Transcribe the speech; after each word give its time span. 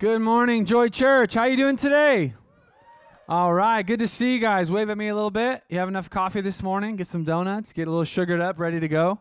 Good 0.00 0.22
morning, 0.22 0.64
Joy 0.64 0.88
Church. 0.88 1.34
How 1.34 1.44
you 1.44 1.58
doing 1.58 1.76
today? 1.76 2.32
All 3.28 3.52
right, 3.52 3.82
good 3.86 4.00
to 4.00 4.08
see 4.08 4.32
you 4.32 4.38
guys. 4.38 4.72
Wave 4.72 4.88
at 4.88 4.96
me 4.96 5.08
a 5.08 5.14
little 5.14 5.30
bit. 5.30 5.62
You 5.68 5.78
have 5.78 5.88
enough 5.88 6.08
coffee 6.08 6.40
this 6.40 6.62
morning? 6.62 6.96
Get 6.96 7.06
some 7.06 7.22
donuts, 7.22 7.74
get 7.74 7.86
a 7.86 7.90
little 7.90 8.06
sugared 8.06 8.40
up, 8.40 8.58
ready 8.58 8.80
to 8.80 8.88
go. 8.88 9.20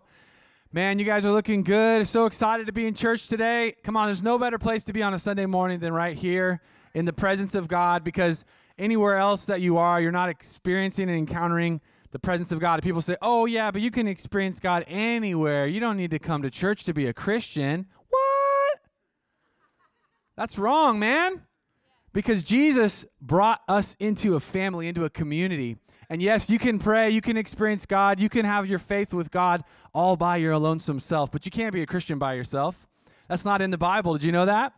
Man, 0.71 0.97
you 0.97 1.04
guys 1.04 1.26
are 1.26 1.34
looking 1.34 1.63
good. 1.63 2.07
So 2.07 2.26
excited 2.28 2.65
to 2.68 2.71
be 2.71 2.88
in 2.88 2.94
church 2.94 3.28
today. 3.28 3.76
Come 3.84 3.97
on, 3.97 4.07
there's 4.07 4.23
no 4.23 4.39
better 4.39 4.57
place 4.57 4.86
to 4.86 4.94
be 4.94 5.04
on 5.04 5.13
a 5.13 5.20
Sunday 5.20 5.46
morning 5.46 5.82
than 5.82 5.92
right 5.92 6.18
here 6.18 6.62
in 6.93 7.04
the 7.04 7.11
presence 7.11 7.55
of 7.55 7.68
God 7.68 8.05
because 8.05 8.46
anywhere 8.77 9.18
else 9.18 9.43
that 9.48 9.59
you 9.59 9.75
are, 9.75 10.00
you're 10.00 10.14
not 10.14 10.30
experiencing 10.30 11.09
and 11.09 11.18
encountering 11.18 11.82
the 12.11 12.20
presence 12.20 12.54
of 12.54 12.61
God. 12.61 12.82
People 12.82 13.02
say, 13.02 13.18
"Oh 13.21 13.46
yeah, 13.46 13.70
but 13.70 13.82
you 13.82 13.91
can 13.91 14.07
experience 14.07 14.61
God 14.61 14.86
anywhere. 14.88 15.68
You 15.68 15.82
don't 15.82 15.98
need 15.98 16.11
to 16.11 16.20
come 16.20 16.41
to 16.41 16.50
church 16.50 16.86
to 16.86 16.93
be 16.93 17.05
a 17.05 17.11
Christian." 17.11 17.86
That's 20.40 20.58
wrong, 20.58 21.00
man. 21.00 21.42
Because 22.13 22.44
Jesus 22.44 23.05
brought 23.20 23.59
us 23.68 23.98
into 24.00 24.38
a 24.38 24.40
family, 24.40 24.88
into 24.88 25.04
a 25.04 25.09
community. 25.09 25.76
And 26.09 26.22
yes, 26.22 26.50
you 26.50 26.58
can 26.58 26.80
pray, 26.80 27.09
you 27.09 27.20
can 27.20 27.36
experience 27.36 27.86
God, 27.86 28.22
you 28.22 28.30
can 28.30 28.46
have 28.46 28.66
your 28.66 28.80
faith 28.80 29.13
with 29.13 29.32
God 29.32 29.66
all 29.94 30.16
by 30.16 30.38
your 30.38 30.58
lonesome 30.58 31.02
self, 31.02 31.30
but 31.30 31.44
you 31.44 31.52
can't 31.52 31.73
be 31.73 31.82
a 31.82 31.86
Christian 31.86 32.18
by 32.18 32.36
yourself. 32.36 32.88
That's 33.27 33.44
not 33.44 33.62
in 33.62 33.70
the 33.70 33.77
Bible. 33.77 34.13
Did 34.13 34.23
you 34.23 34.32
know 34.32 34.46
that? 34.46 34.72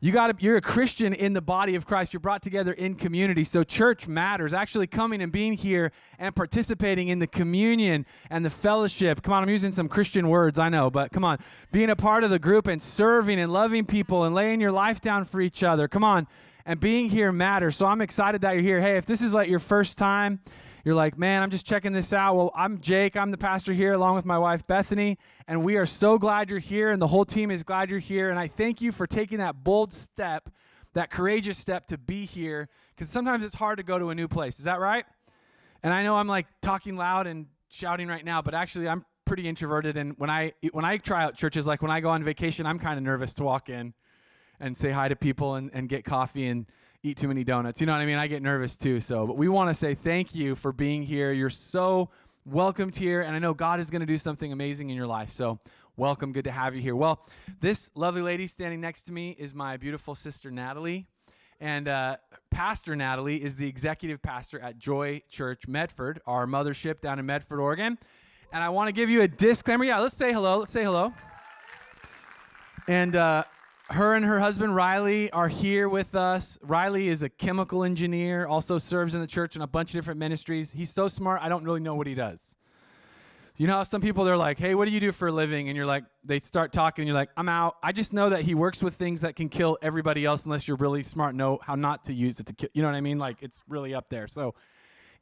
You 0.00 0.12
got 0.12 0.26
to 0.28 0.44
you're 0.44 0.56
a 0.56 0.60
Christian 0.60 1.12
in 1.12 1.32
the 1.32 1.40
body 1.40 1.74
of 1.74 1.86
Christ. 1.86 2.12
You're 2.12 2.20
brought 2.20 2.42
together 2.42 2.72
in 2.72 2.94
community. 2.94 3.44
So 3.44 3.64
church 3.64 4.06
matters. 4.06 4.52
Actually 4.52 4.86
coming 4.86 5.22
and 5.22 5.32
being 5.32 5.54
here 5.54 5.92
and 6.18 6.34
participating 6.34 7.08
in 7.08 7.18
the 7.18 7.26
communion 7.26 8.06
and 8.30 8.44
the 8.44 8.50
fellowship. 8.50 9.22
Come 9.22 9.34
on, 9.34 9.42
I'm 9.42 9.48
using 9.48 9.72
some 9.72 9.88
Christian 9.88 10.28
words, 10.28 10.58
I 10.58 10.68
know, 10.68 10.90
but 10.90 11.12
come 11.12 11.24
on. 11.24 11.38
Being 11.72 11.90
a 11.90 11.96
part 11.96 12.24
of 12.24 12.30
the 12.30 12.38
group 12.38 12.66
and 12.66 12.80
serving 12.80 13.38
and 13.38 13.52
loving 13.52 13.84
people 13.84 14.24
and 14.24 14.34
laying 14.34 14.60
your 14.60 14.72
life 14.72 15.00
down 15.00 15.24
for 15.24 15.40
each 15.40 15.62
other. 15.62 15.88
Come 15.88 16.04
on. 16.04 16.26
And 16.66 16.78
being 16.78 17.08
here 17.08 17.32
matters. 17.32 17.76
So 17.76 17.86
I'm 17.86 18.02
excited 18.02 18.42
that 18.42 18.52
you're 18.52 18.62
here. 18.62 18.80
Hey, 18.80 18.98
if 18.98 19.06
this 19.06 19.22
is 19.22 19.32
like 19.32 19.48
your 19.48 19.58
first 19.58 19.96
time, 19.96 20.40
you're 20.88 20.94
like, 20.94 21.18
man, 21.18 21.42
I'm 21.42 21.50
just 21.50 21.66
checking 21.66 21.92
this 21.92 22.14
out. 22.14 22.34
Well, 22.34 22.50
I'm 22.54 22.80
Jake. 22.80 23.14
I'm 23.14 23.30
the 23.30 23.36
pastor 23.36 23.74
here 23.74 23.92
along 23.92 24.14
with 24.14 24.24
my 24.24 24.38
wife, 24.38 24.66
Bethany. 24.66 25.18
And 25.46 25.62
we 25.62 25.76
are 25.76 25.84
so 25.84 26.16
glad 26.16 26.48
you're 26.48 26.60
here. 26.60 26.90
And 26.90 27.02
the 27.02 27.08
whole 27.08 27.26
team 27.26 27.50
is 27.50 27.62
glad 27.62 27.90
you're 27.90 27.98
here. 27.98 28.30
And 28.30 28.38
I 28.38 28.48
thank 28.48 28.80
you 28.80 28.90
for 28.90 29.06
taking 29.06 29.36
that 29.36 29.62
bold 29.62 29.92
step, 29.92 30.48
that 30.94 31.10
courageous 31.10 31.58
step 31.58 31.88
to 31.88 31.98
be 31.98 32.24
here. 32.24 32.70
Because 32.96 33.10
sometimes 33.10 33.44
it's 33.44 33.56
hard 33.56 33.76
to 33.76 33.84
go 33.84 33.98
to 33.98 34.08
a 34.08 34.14
new 34.14 34.28
place. 34.28 34.58
Is 34.58 34.64
that 34.64 34.80
right? 34.80 35.04
And 35.82 35.92
I 35.92 36.02
know 36.04 36.16
I'm 36.16 36.26
like 36.26 36.46
talking 36.62 36.96
loud 36.96 37.26
and 37.26 37.48
shouting 37.68 38.08
right 38.08 38.24
now, 38.24 38.40
but 38.40 38.54
actually, 38.54 38.88
I'm 38.88 39.04
pretty 39.26 39.46
introverted. 39.46 39.98
And 39.98 40.14
when 40.16 40.30
I, 40.30 40.54
when 40.72 40.86
I 40.86 40.96
try 40.96 41.22
out 41.22 41.36
churches, 41.36 41.66
like 41.66 41.82
when 41.82 41.90
I 41.90 42.00
go 42.00 42.08
on 42.08 42.24
vacation, 42.24 42.64
I'm 42.64 42.78
kind 42.78 42.96
of 42.96 43.04
nervous 43.04 43.34
to 43.34 43.44
walk 43.44 43.68
in 43.68 43.92
and 44.58 44.74
say 44.74 44.90
hi 44.90 45.08
to 45.08 45.16
people 45.16 45.56
and, 45.56 45.70
and 45.74 45.86
get 45.86 46.06
coffee 46.06 46.46
and 46.46 46.64
eat 47.02 47.16
too 47.16 47.28
many 47.28 47.44
donuts. 47.44 47.80
You 47.80 47.86
know 47.86 47.92
what 47.92 48.00
I 48.00 48.06
mean? 48.06 48.18
I 48.18 48.26
get 48.26 48.42
nervous 48.42 48.76
too. 48.76 49.00
So, 49.00 49.26
but 49.26 49.36
we 49.36 49.48
want 49.48 49.70
to 49.70 49.74
say 49.74 49.94
thank 49.94 50.34
you 50.34 50.54
for 50.54 50.72
being 50.72 51.02
here. 51.02 51.32
You're 51.32 51.50
so 51.50 52.10
welcomed 52.44 52.96
here, 52.96 53.20
and 53.22 53.36
I 53.36 53.38
know 53.38 53.54
God 53.54 53.80
is 53.80 53.90
going 53.90 54.00
to 54.00 54.06
do 54.06 54.18
something 54.18 54.52
amazing 54.52 54.90
in 54.90 54.96
your 54.96 55.06
life. 55.06 55.30
So, 55.30 55.60
welcome. 55.96 56.32
Good 56.32 56.44
to 56.44 56.50
have 56.50 56.74
you 56.74 56.82
here. 56.82 56.96
Well, 56.96 57.24
this 57.60 57.90
lovely 57.94 58.22
lady 58.22 58.46
standing 58.46 58.80
next 58.80 59.02
to 59.02 59.12
me 59.12 59.30
is 59.38 59.54
my 59.54 59.76
beautiful 59.76 60.14
sister, 60.14 60.50
Natalie. 60.50 61.06
And 61.60 61.88
uh, 61.88 62.16
Pastor 62.50 62.94
Natalie 62.94 63.42
is 63.42 63.56
the 63.56 63.66
executive 63.66 64.22
pastor 64.22 64.60
at 64.60 64.78
Joy 64.78 65.22
Church 65.28 65.66
Medford, 65.66 66.20
our 66.26 66.46
mothership 66.46 67.00
down 67.00 67.18
in 67.18 67.26
Medford, 67.26 67.58
Oregon. 67.58 67.98
And 68.52 68.62
I 68.62 68.68
want 68.68 68.88
to 68.88 68.92
give 68.92 69.10
you 69.10 69.22
a 69.22 69.28
disclaimer. 69.28 69.84
Yeah, 69.84 69.98
let's 69.98 70.16
say 70.16 70.32
hello. 70.32 70.58
Let's 70.58 70.72
say 70.72 70.84
hello. 70.84 71.12
And 72.86 73.14
uh, 73.16 73.44
her 73.90 74.14
and 74.14 74.24
her 74.24 74.38
husband 74.38 74.74
Riley 74.74 75.30
are 75.30 75.48
here 75.48 75.88
with 75.88 76.14
us. 76.14 76.58
Riley 76.62 77.08
is 77.08 77.22
a 77.22 77.28
chemical 77.28 77.84
engineer, 77.84 78.46
also 78.46 78.78
serves 78.78 79.14
in 79.14 79.20
the 79.20 79.26
church 79.26 79.56
in 79.56 79.62
a 79.62 79.66
bunch 79.66 79.90
of 79.90 79.92
different 79.94 80.20
ministries. 80.20 80.72
He's 80.72 80.90
so 80.90 81.08
smart, 81.08 81.40
I 81.42 81.48
don't 81.48 81.64
really 81.64 81.80
know 81.80 81.94
what 81.94 82.06
he 82.06 82.14
does. 82.14 82.56
You 83.56 83.66
know 83.66 83.72
how 83.72 83.82
some 83.82 84.00
people 84.00 84.24
they're 84.24 84.36
like, 84.36 84.56
"Hey, 84.56 84.76
what 84.76 84.86
do 84.86 84.94
you 84.94 85.00
do 85.00 85.10
for 85.10 85.26
a 85.26 85.32
living?" 85.32 85.68
and 85.68 85.76
you're 85.76 85.86
like, 85.86 86.04
they 86.22 86.38
start 86.38 86.72
talking 86.72 87.02
and 87.02 87.08
you're 87.08 87.16
like, 87.16 87.30
"I'm 87.36 87.48
out." 87.48 87.74
I 87.82 87.90
just 87.90 88.12
know 88.12 88.30
that 88.30 88.42
he 88.42 88.54
works 88.54 88.80
with 88.84 88.94
things 88.94 89.22
that 89.22 89.34
can 89.34 89.48
kill 89.48 89.76
everybody 89.82 90.24
else 90.24 90.44
unless 90.44 90.68
you're 90.68 90.76
really 90.76 91.02
smart 91.02 91.34
know 91.34 91.58
how 91.60 91.74
not 91.74 92.04
to 92.04 92.14
use 92.14 92.38
it 92.38 92.46
to 92.46 92.52
kill. 92.52 92.68
You 92.72 92.82
know 92.82 92.88
what 92.88 92.94
I 92.94 93.00
mean? 93.00 93.18
Like 93.18 93.42
it's 93.42 93.60
really 93.66 93.94
up 93.94 94.10
there. 94.10 94.28
So 94.28 94.54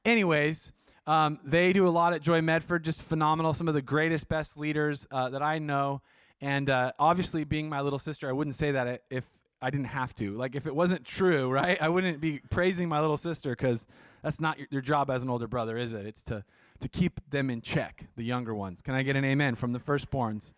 anyways, 0.05 0.73
um, 1.07 1.41
they 1.45 1.73
do 1.73 1.87
a 1.87 1.89
lot 1.89 2.13
at 2.13 2.21
Joy 2.21 2.43
Medford, 2.43 2.85
just 2.85 3.01
phenomenal. 3.01 3.55
Some 3.55 3.69
of 3.69 3.75
the 3.75 3.81
greatest, 3.81 4.29
best 4.29 4.59
leaders 4.59 5.07
uh, 5.11 5.31
that 5.31 5.43
I 5.43 5.59
know. 5.59 6.03
And 6.41 6.69
uh, 6.69 6.93
obviously, 6.99 7.45
being 7.45 7.69
my 7.69 7.81
little 7.81 7.99
sister, 7.99 8.29
I 8.29 8.33
wouldn't 8.33 8.55
say 8.55 8.73
that 8.73 9.03
if 9.11 9.27
I 9.61 9.71
didn't 9.71 9.87
have 9.87 10.15
to. 10.17 10.37
Like, 10.37 10.55
if 10.55 10.67
it 10.67 10.75
wasn't 10.75 11.05
true, 11.05 11.51
right? 11.53 11.81
I 11.81 11.89
wouldn't 11.89 12.21
be 12.21 12.41
praising 12.51 12.89
my 12.89 13.01
little 13.01 13.17
sister 13.17 13.51
because 13.51 13.87
that's 14.23 14.41
not 14.41 14.59
your, 14.59 14.69
your, 14.71 14.83
job 14.83 15.11
as 15.11 15.23
an 15.23 15.31
older 15.31 15.47
brother, 15.47 15.77
is 15.77 15.93
it? 15.93 16.07
It's 16.07 16.23
to, 16.25 16.45
to 16.81 16.89
keep 16.89 17.21
them 17.31 17.49
in 17.49 17.63
check, 17.63 18.07
the 18.17 18.25
younger 18.25 18.55
ones. 18.55 18.83
Can 18.83 18.95
I 18.95 19.03
get 19.03 19.17
an 19.17 19.25
amen 19.25 19.55
from 19.55 19.73
the 19.73 19.79
firstborns? 19.79 20.53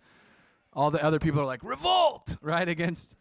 All 0.73 0.91
the 0.91 1.03
other 1.03 1.19
people 1.19 1.41
are 1.41 1.47
like, 1.47 1.63
revolt, 1.63 2.37
right? 2.43 2.69
Against. 2.69 3.15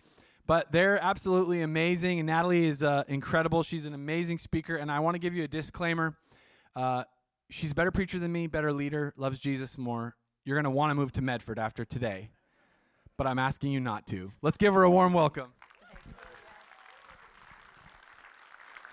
But 0.45 0.71
they're 0.71 1.01
absolutely 1.03 1.61
amazing. 1.61 2.19
And 2.19 2.27
Natalie 2.27 2.65
is 2.65 2.81
uh, 2.81 3.03
incredible. 3.07 3.63
She's 3.63 3.85
an 3.85 3.93
amazing 3.93 4.37
speaker. 4.37 4.77
And 4.77 4.91
I 4.91 4.99
want 5.01 5.15
to 5.15 5.19
give 5.19 5.35
you 5.35 5.43
a 5.43 5.47
disclaimer. 5.47 6.15
Uh, 6.75 7.03
she's 7.49 7.71
a 7.71 7.75
better 7.75 7.91
preacher 7.91 8.17
than 8.17 8.31
me, 8.31 8.47
better 8.47 8.71
leader, 8.71 9.13
loves 9.17 9.39
Jesus 9.39 9.77
more. 9.77 10.15
You're 10.45 10.55
going 10.55 10.63
to 10.63 10.69
want 10.69 10.91
to 10.91 10.95
move 10.95 11.11
to 11.13 11.21
Medford 11.21 11.59
after 11.59 11.83
today 11.83 12.29
but 13.17 13.27
I'm 13.27 13.39
asking 13.39 13.71
you 13.71 13.79
not 13.79 14.05
to. 14.07 14.31
Let's 14.41 14.57
give 14.57 14.73
her 14.75 14.83
a 14.83 14.89
warm 14.89 15.13
welcome. 15.13 15.51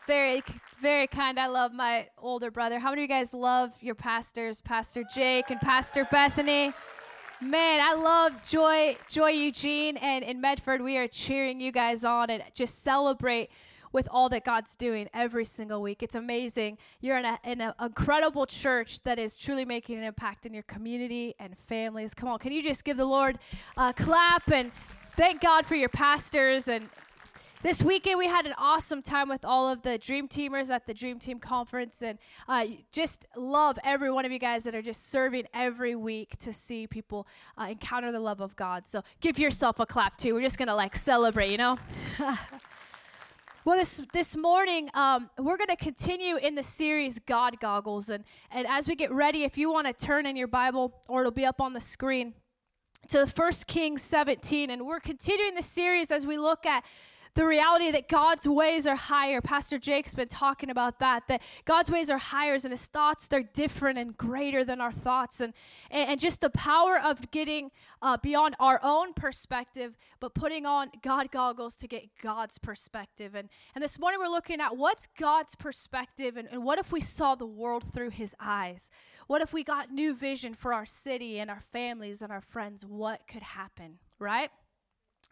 Very, 0.06 0.42
very 0.82 1.06
kind. 1.06 1.38
I 1.38 1.46
love 1.46 1.72
my 1.72 2.08
older 2.18 2.50
brother. 2.50 2.78
How 2.78 2.90
many 2.90 3.04
of 3.04 3.10
you 3.10 3.16
guys 3.16 3.32
love 3.32 3.72
your 3.80 3.94
pastors, 3.94 4.60
Pastor 4.60 5.04
Jake 5.14 5.50
and 5.50 5.60
Pastor 5.60 6.06
Bethany? 6.10 6.72
Man, 7.40 7.80
I 7.82 7.94
love 7.94 8.32
Joy, 8.42 8.96
Joy 9.08 9.30
Eugene, 9.30 9.96
and 9.98 10.24
in 10.24 10.40
Medford, 10.40 10.82
we 10.82 10.96
are 10.96 11.08
cheering 11.08 11.60
you 11.60 11.72
guys 11.72 12.04
on 12.04 12.30
and 12.30 12.42
just 12.54 12.82
celebrate 12.82 13.50
with 13.94 14.08
all 14.10 14.28
that 14.28 14.44
God's 14.44 14.74
doing 14.74 15.08
every 15.14 15.44
single 15.44 15.80
week. 15.80 16.02
It's 16.02 16.16
amazing. 16.16 16.78
You're 17.00 17.16
in, 17.16 17.24
a, 17.24 17.38
in 17.44 17.60
an 17.60 17.72
incredible 17.80 18.44
church 18.44 19.00
that 19.04 19.20
is 19.20 19.36
truly 19.36 19.64
making 19.64 19.96
an 19.96 20.02
impact 20.02 20.44
in 20.46 20.52
your 20.52 20.64
community 20.64 21.36
and 21.38 21.56
families. 21.68 22.12
Come 22.12 22.28
on, 22.28 22.40
can 22.40 22.50
you 22.50 22.60
just 22.60 22.84
give 22.84 22.96
the 22.96 23.04
Lord 23.04 23.38
a 23.76 23.94
clap 23.94 24.50
and 24.50 24.72
thank 25.16 25.40
God 25.40 25.64
for 25.64 25.76
your 25.76 25.88
pastors 25.88 26.66
and 26.66 26.88
this 27.62 27.82
weekend 27.82 28.18
we 28.18 28.26
had 28.26 28.44
an 28.44 28.52
awesome 28.58 29.00
time 29.00 29.26
with 29.26 29.42
all 29.42 29.70
of 29.70 29.80
the 29.80 29.96
dream 29.96 30.28
teamers 30.28 30.68
at 30.68 30.86
the 30.86 30.92
dream 30.92 31.18
team 31.18 31.38
conference 31.38 32.02
and 32.02 32.18
uh, 32.46 32.66
just 32.92 33.24
love 33.36 33.78
every 33.84 34.10
one 34.10 34.26
of 34.26 34.32
you 34.32 34.38
guys 34.38 34.64
that 34.64 34.74
are 34.74 34.82
just 34.82 35.10
serving 35.10 35.44
every 35.54 35.94
week 35.94 36.38
to 36.40 36.52
see 36.52 36.86
people 36.86 37.26
uh, 37.58 37.68
encounter 37.70 38.12
the 38.12 38.20
love 38.20 38.42
of 38.42 38.54
god 38.54 38.86
so 38.86 39.02
give 39.22 39.38
yourself 39.38 39.80
a 39.80 39.86
clap 39.86 40.18
too 40.18 40.34
we're 40.34 40.42
just 40.42 40.58
gonna 40.58 40.76
like 40.76 40.94
celebrate 40.94 41.50
you 41.50 41.56
know 41.56 41.78
Well, 43.66 43.78
this 43.78 44.02
this 44.12 44.36
morning 44.36 44.90
um, 44.92 45.30
we're 45.38 45.56
going 45.56 45.68
to 45.68 45.76
continue 45.76 46.36
in 46.36 46.54
the 46.54 46.62
series 46.62 47.18
God 47.18 47.58
Goggles, 47.60 48.10
and 48.10 48.22
and 48.50 48.66
as 48.66 48.86
we 48.86 48.94
get 48.94 49.10
ready, 49.10 49.44
if 49.44 49.56
you 49.56 49.72
want 49.72 49.86
to 49.86 49.94
turn 49.94 50.26
in 50.26 50.36
your 50.36 50.48
Bible, 50.48 50.92
or 51.08 51.20
it'll 51.20 51.32
be 51.32 51.46
up 51.46 51.62
on 51.62 51.72
the 51.72 51.80
screen, 51.80 52.34
to 53.08 53.26
First 53.26 53.66
Kings 53.66 54.02
17, 54.02 54.68
and 54.68 54.86
we're 54.86 55.00
continuing 55.00 55.54
the 55.54 55.62
series 55.62 56.10
as 56.10 56.26
we 56.26 56.36
look 56.36 56.66
at 56.66 56.84
the 57.34 57.44
reality 57.44 57.90
that 57.90 58.08
God's 58.08 58.46
ways 58.46 58.86
are 58.86 58.96
higher. 58.96 59.40
Pastor 59.40 59.78
Jake's 59.78 60.14
been 60.14 60.28
talking 60.28 60.70
about 60.70 61.00
that, 61.00 61.24
that 61.28 61.42
God's 61.64 61.90
ways 61.90 62.08
are 62.08 62.18
higher 62.18 62.54
and 62.54 62.70
his 62.70 62.86
thoughts, 62.86 63.26
they're 63.26 63.42
different 63.42 63.98
and 63.98 64.16
greater 64.16 64.64
than 64.64 64.80
our 64.80 64.92
thoughts. 64.92 65.40
And, 65.40 65.52
and, 65.90 66.10
and 66.10 66.20
just 66.20 66.40
the 66.40 66.50
power 66.50 67.00
of 67.00 67.30
getting 67.32 67.72
uh, 68.00 68.16
beyond 68.18 68.54
our 68.60 68.78
own 68.82 69.12
perspective, 69.14 69.98
but 70.20 70.34
putting 70.34 70.66
on 70.66 70.90
God 71.02 71.32
goggles 71.32 71.76
to 71.76 71.88
get 71.88 72.04
God's 72.22 72.58
perspective. 72.58 73.34
And, 73.34 73.48
and 73.74 73.82
this 73.82 73.98
morning 73.98 74.20
we're 74.20 74.28
looking 74.28 74.60
at 74.60 74.76
what's 74.76 75.08
God's 75.18 75.56
perspective 75.56 76.36
and, 76.36 76.48
and 76.52 76.62
what 76.62 76.78
if 76.78 76.92
we 76.92 77.00
saw 77.00 77.34
the 77.34 77.46
world 77.46 77.84
through 77.92 78.10
his 78.10 78.36
eyes? 78.38 78.90
What 79.26 79.42
if 79.42 79.52
we 79.52 79.64
got 79.64 79.90
new 79.90 80.14
vision 80.14 80.54
for 80.54 80.72
our 80.72 80.86
city 80.86 81.40
and 81.40 81.50
our 81.50 81.60
families 81.60 82.22
and 82.22 82.30
our 82.30 82.42
friends? 82.42 82.84
What 82.84 83.26
could 83.26 83.42
happen, 83.42 83.98
right? 84.18 84.50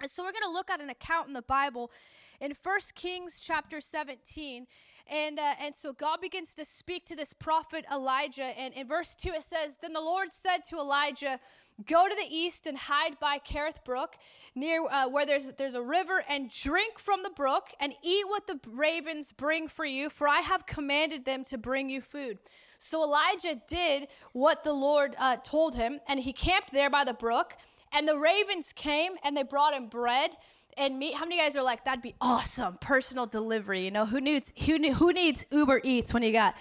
So 0.08 0.24
we're 0.24 0.32
going 0.32 0.42
to 0.42 0.50
look 0.50 0.68
at 0.68 0.80
an 0.80 0.90
account 0.90 1.28
in 1.28 1.32
the 1.32 1.42
Bible 1.42 1.92
in 2.40 2.52
1 2.60 2.78
Kings 2.96 3.38
chapter 3.40 3.80
17. 3.80 4.66
And, 5.08 5.38
uh, 5.38 5.54
and 5.60 5.74
so 5.74 5.92
God 5.92 6.20
begins 6.20 6.54
to 6.54 6.64
speak 6.64 7.06
to 7.06 7.14
this 7.14 7.32
prophet 7.32 7.84
Elijah. 7.92 8.42
And 8.42 8.74
in 8.74 8.88
verse 8.88 9.14
2, 9.14 9.30
it 9.30 9.44
says, 9.44 9.78
Then 9.80 9.92
the 9.92 10.00
Lord 10.00 10.32
said 10.32 10.64
to 10.70 10.78
Elijah, 10.78 11.38
Go 11.86 12.08
to 12.08 12.14
the 12.16 12.26
east 12.28 12.66
and 12.66 12.76
hide 12.76 13.18
by 13.20 13.38
Kerith 13.38 13.84
Brook, 13.84 14.16
near 14.56 14.82
uh, 14.82 15.08
where 15.08 15.24
there's, 15.24 15.52
there's 15.56 15.74
a 15.74 15.82
river, 15.82 16.24
and 16.28 16.50
drink 16.50 16.98
from 16.98 17.22
the 17.22 17.30
brook, 17.30 17.68
and 17.78 17.94
eat 18.02 18.28
what 18.28 18.46
the 18.46 18.58
ravens 18.68 19.30
bring 19.32 19.68
for 19.68 19.84
you, 19.84 20.10
for 20.10 20.26
I 20.26 20.40
have 20.40 20.66
commanded 20.66 21.24
them 21.24 21.44
to 21.44 21.58
bring 21.58 21.88
you 21.88 22.00
food. 22.00 22.38
So 22.78 23.04
Elijah 23.04 23.60
did 23.68 24.08
what 24.32 24.64
the 24.64 24.72
Lord 24.72 25.14
uh, 25.18 25.36
told 25.44 25.76
him, 25.76 26.00
and 26.08 26.18
he 26.18 26.32
camped 26.32 26.72
there 26.72 26.90
by 26.90 27.04
the 27.04 27.14
brook. 27.14 27.56
And 27.92 28.08
the 28.08 28.18
ravens 28.18 28.72
came 28.72 29.12
and 29.22 29.36
they 29.36 29.42
brought 29.42 29.74
him 29.74 29.88
bread 29.88 30.30
and 30.76 30.98
meat. 30.98 31.14
How 31.14 31.24
many 31.24 31.38
guys 31.38 31.56
are 31.56 31.62
like, 31.62 31.84
that'd 31.84 32.02
be 32.02 32.14
awesome, 32.20 32.78
personal 32.80 33.26
delivery? 33.26 33.84
You 33.84 33.90
know, 33.90 34.06
who 34.06 34.20
needs 34.20 34.52
who 34.64 34.92
who 34.92 35.12
needs 35.12 35.44
Uber 35.50 35.80
Eats 35.84 36.14
when 36.14 36.22
you 36.22 36.32
got 36.32 36.54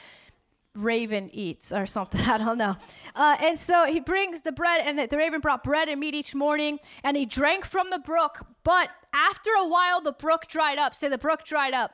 Raven 0.75 1.29
Eats 1.33 1.71
or 1.71 1.85
something? 1.85 2.21
I 2.29 2.37
don't 2.37 2.57
know. 2.57 2.75
Uh, 3.15 3.37
and 3.39 3.59
so 3.59 3.85
he 3.85 3.99
brings 3.99 4.41
the 4.41 4.51
bread, 4.51 4.81
and 4.85 4.99
the, 4.99 5.07
the 5.07 5.17
raven 5.17 5.41
brought 5.41 5.63
bread 5.63 5.87
and 5.89 5.99
meat 5.99 6.15
each 6.15 6.35
morning, 6.35 6.79
and 7.03 7.15
he 7.15 7.25
drank 7.25 7.65
from 7.65 7.89
the 7.89 7.99
brook. 7.99 8.45
But 8.63 8.89
after 9.13 9.51
a 9.57 9.67
while, 9.67 10.01
the 10.01 10.13
brook 10.13 10.47
dried 10.47 10.77
up. 10.77 10.93
Say 10.93 11.09
the 11.09 11.17
brook 11.17 11.43
dried 11.43 11.73
up. 11.73 11.93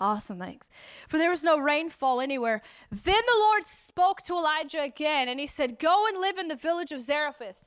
Awesome, 0.00 0.38
thanks. 0.38 0.70
For 1.08 1.18
there 1.18 1.30
was 1.30 1.44
no 1.44 1.58
rainfall 1.58 2.20
anywhere. 2.20 2.62
Then 2.90 3.22
the 3.26 3.38
Lord 3.38 3.66
spoke 3.66 4.22
to 4.22 4.34
Elijah 4.34 4.82
again, 4.82 5.28
and 5.28 5.38
he 5.38 5.46
said, 5.46 5.78
Go 5.78 6.06
and 6.08 6.20
live 6.20 6.36
in 6.36 6.48
the 6.48 6.56
village 6.56 6.92
of 6.92 7.00
Zarephath. 7.00 7.64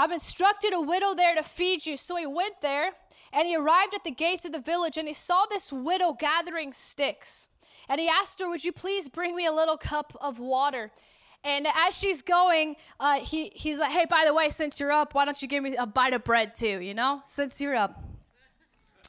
I've 0.00 0.12
instructed 0.12 0.72
a 0.72 0.80
widow 0.80 1.14
there 1.14 1.34
to 1.34 1.42
feed 1.42 1.84
you. 1.84 1.98
So 1.98 2.16
he 2.16 2.24
went 2.24 2.62
there, 2.62 2.92
and 3.34 3.46
he 3.46 3.54
arrived 3.54 3.92
at 3.92 4.02
the 4.02 4.10
gates 4.10 4.46
of 4.46 4.52
the 4.52 4.58
village, 4.58 4.96
and 4.96 5.06
he 5.06 5.12
saw 5.12 5.44
this 5.44 5.70
widow 5.70 6.14
gathering 6.14 6.72
sticks. 6.72 7.48
And 7.86 8.00
he 8.00 8.08
asked 8.08 8.40
her, 8.40 8.48
Would 8.48 8.64
you 8.64 8.72
please 8.72 9.10
bring 9.10 9.36
me 9.36 9.44
a 9.44 9.52
little 9.52 9.76
cup 9.76 10.16
of 10.22 10.38
water? 10.38 10.90
And 11.44 11.66
as 11.66 11.94
she's 11.94 12.22
going, 12.22 12.76
uh, 12.98 13.20
he, 13.20 13.52
he's 13.54 13.78
like, 13.78 13.90
Hey, 13.92 14.06
by 14.06 14.24
the 14.24 14.32
way, 14.32 14.48
since 14.48 14.80
you're 14.80 14.90
up, 14.90 15.12
why 15.12 15.26
don't 15.26 15.40
you 15.42 15.48
give 15.48 15.62
me 15.62 15.76
a 15.76 15.86
bite 15.86 16.14
of 16.14 16.24
bread 16.24 16.56
too, 16.56 16.80
you 16.80 16.94
know, 16.94 17.20
since 17.26 17.60
you're 17.60 17.76
up? 17.76 18.02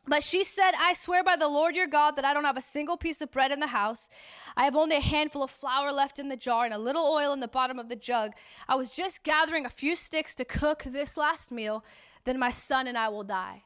But 0.07 0.23
she 0.23 0.43
said, 0.43 0.71
I 0.79 0.93
swear 0.93 1.23
by 1.23 1.35
the 1.35 1.47
Lord 1.47 1.75
your 1.75 1.87
God 1.87 2.15
that 2.15 2.25
I 2.25 2.33
don't 2.33 2.43
have 2.43 2.57
a 2.57 2.61
single 2.61 2.97
piece 2.97 3.21
of 3.21 3.31
bread 3.31 3.51
in 3.51 3.59
the 3.59 3.67
house. 3.67 4.09
I 4.57 4.63
have 4.63 4.75
only 4.75 4.97
a 4.97 5.01
handful 5.01 5.43
of 5.43 5.51
flour 5.51 5.91
left 5.91 6.17
in 6.17 6.27
the 6.27 6.35
jar 6.35 6.65
and 6.65 6.73
a 6.73 6.79
little 6.79 7.05
oil 7.05 7.33
in 7.33 7.39
the 7.39 7.47
bottom 7.47 7.77
of 7.77 7.87
the 7.87 7.95
jug. 7.95 8.33
I 8.67 8.75
was 8.75 8.89
just 8.89 9.23
gathering 9.23 9.65
a 9.65 9.69
few 9.69 9.95
sticks 9.95 10.33
to 10.35 10.45
cook 10.45 10.83
this 10.83 11.17
last 11.17 11.51
meal. 11.51 11.85
Then 12.23 12.39
my 12.39 12.51
son 12.51 12.87
and 12.87 12.97
I 12.97 13.09
will 13.09 13.23
die. 13.23 13.63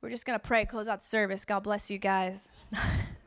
We're 0.00 0.10
just 0.10 0.26
going 0.26 0.38
to 0.38 0.44
pray, 0.44 0.64
close 0.64 0.88
out 0.88 1.00
the 1.00 1.04
service. 1.04 1.44
God 1.44 1.60
bless 1.60 1.90
you 1.90 1.98
guys. 1.98 2.50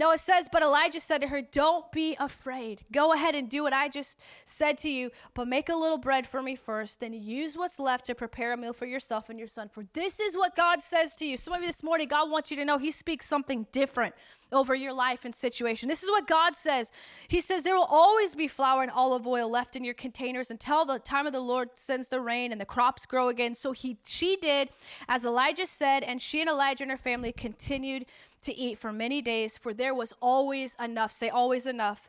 No, 0.00 0.12
it 0.12 0.20
says, 0.20 0.48
but 0.50 0.62
Elijah 0.62 0.98
said 0.98 1.20
to 1.20 1.28
her, 1.28 1.42
Don't 1.42 1.92
be 1.92 2.16
afraid. 2.18 2.86
Go 2.90 3.12
ahead 3.12 3.34
and 3.34 3.50
do 3.50 3.62
what 3.62 3.74
I 3.74 3.90
just 3.90 4.18
said 4.46 4.78
to 4.78 4.88
you, 4.88 5.10
but 5.34 5.46
make 5.46 5.68
a 5.68 5.76
little 5.76 5.98
bread 5.98 6.26
for 6.26 6.40
me 6.40 6.56
first, 6.56 7.00
then 7.00 7.12
use 7.12 7.54
what's 7.54 7.78
left 7.78 8.06
to 8.06 8.14
prepare 8.14 8.54
a 8.54 8.56
meal 8.56 8.72
for 8.72 8.86
yourself 8.86 9.28
and 9.28 9.38
your 9.38 9.46
son. 9.46 9.68
For 9.68 9.84
this 9.92 10.18
is 10.18 10.38
what 10.38 10.56
God 10.56 10.80
says 10.80 11.14
to 11.16 11.26
you. 11.26 11.36
So 11.36 11.50
maybe 11.50 11.66
this 11.66 11.82
morning, 11.82 12.08
God 12.08 12.30
wants 12.30 12.50
you 12.50 12.56
to 12.56 12.64
know 12.64 12.78
He 12.78 12.90
speaks 12.90 13.26
something 13.26 13.66
different 13.72 14.14
over 14.52 14.74
your 14.74 14.92
life 14.92 15.24
and 15.26 15.34
situation. 15.34 15.88
This 15.88 16.02
is 16.02 16.10
what 16.10 16.26
God 16.26 16.56
says. 16.56 16.92
He 17.28 17.42
says, 17.42 17.62
There 17.62 17.76
will 17.76 17.84
always 17.84 18.34
be 18.34 18.48
flour 18.48 18.82
and 18.82 18.90
olive 18.90 19.26
oil 19.26 19.50
left 19.50 19.76
in 19.76 19.84
your 19.84 19.94
containers 19.94 20.50
until 20.50 20.86
the 20.86 20.98
time 20.98 21.26
of 21.26 21.34
the 21.34 21.40
Lord 21.40 21.70
sends 21.74 22.08
the 22.08 22.20
rain 22.20 22.52
and 22.52 22.60
the 22.60 22.64
crops 22.64 23.04
grow 23.04 23.28
again. 23.28 23.54
So 23.54 23.72
he 23.72 23.98
she 24.06 24.36
did 24.36 24.70
as 25.08 25.26
Elijah 25.26 25.66
said, 25.66 26.02
and 26.02 26.22
she 26.22 26.40
and 26.40 26.48
Elijah 26.48 26.84
and 26.84 26.90
her 26.90 26.96
family 26.96 27.32
continued 27.32 28.06
to 28.42 28.56
eat 28.56 28.78
for 28.78 28.92
many 28.92 29.20
days, 29.22 29.58
for 29.58 29.74
there 29.74 29.94
was 29.94 30.12
always 30.20 30.76
enough. 30.82 31.12
Say, 31.12 31.28
always 31.28 31.66
enough. 31.66 32.08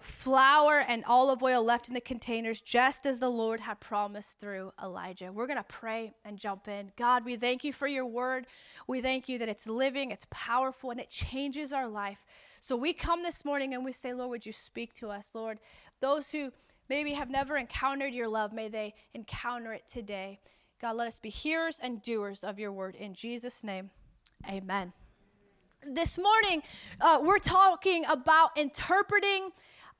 Flour 0.00 0.84
and 0.86 1.04
olive 1.06 1.42
oil 1.42 1.64
left 1.64 1.88
in 1.88 1.94
the 1.94 2.00
containers, 2.00 2.60
just 2.60 3.06
as 3.06 3.18
the 3.18 3.28
Lord 3.28 3.60
had 3.60 3.80
promised 3.80 4.38
through 4.38 4.72
Elijah. 4.82 5.32
We're 5.32 5.46
going 5.46 5.56
to 5.56 5.64
pray 5.64 6.12
and 6.24 6.38
jump 6.38 6.68
in. 6.68 6.92
God, 6.96 7.24
we 7.24 7.36
thank 7.36 7.64
you 7.64 7.72
for 7.72 7.88
your 7.88 8.06
word. 8.06 8.46
We 8.86 9.00
thank 9.00 9.28
you 9.28 9.38
that 9.38 9.48
it's 9.48 9.66
living, 9.66 10.10
it's 10.10 10.26
powerful, 10.30 10.90
and 10.90 11.00
it 11.00 11.10
changes 11.10 11.72
our 11.72 11.88
life. 11.88 12.24
So 12.60 12.76
we 12.76 12.92
come 12.92 13.22
this 13.22 13.44
morning 13.44 13.74
and 13.74 13.84
we 13.84 13.92
say, 13.92 14.14
Lord, 14.14 14.30
would 14.30 14.46
you 14.46 14.52
speak 14.52 14.94
to 14.94 15.08
us, 15.08 15.34
Lord? 15.34 15.58
Those 16.00 16.30
who 16.30 16.52
maybe 16.88 17.12
have 17.12 17.30
never 17.30 17.56
encountered 17.56 18.12
your 18.12 18.28
love, 18.28 18.52
may 18.52 18.68
they 18.68 18.94
encounter 19.14 19.72
it 19.72 19.88
today. 19.88 20.40
God, 20.80 20.96
let 20.96 21.08
us 21.08 21.18
be 21.18 21.30
hearers 21.30 21.80
and 21.82 22.02
doers 22.02 22.44
of 22.44 22.58
your 22.58 22.70
word. 22.70 22.94
In 22.94 23.14
Jesus' 23.14 23.64
name, 23.64 23.90
amen 24.48 24.92
this 25.88 26.18
morning, 26.18 26.62
uh, 27.00 27.20
we're 27.22 27.38
talking 27.38 28.04
about 28.06 28.56
interpreting 28.56 29.50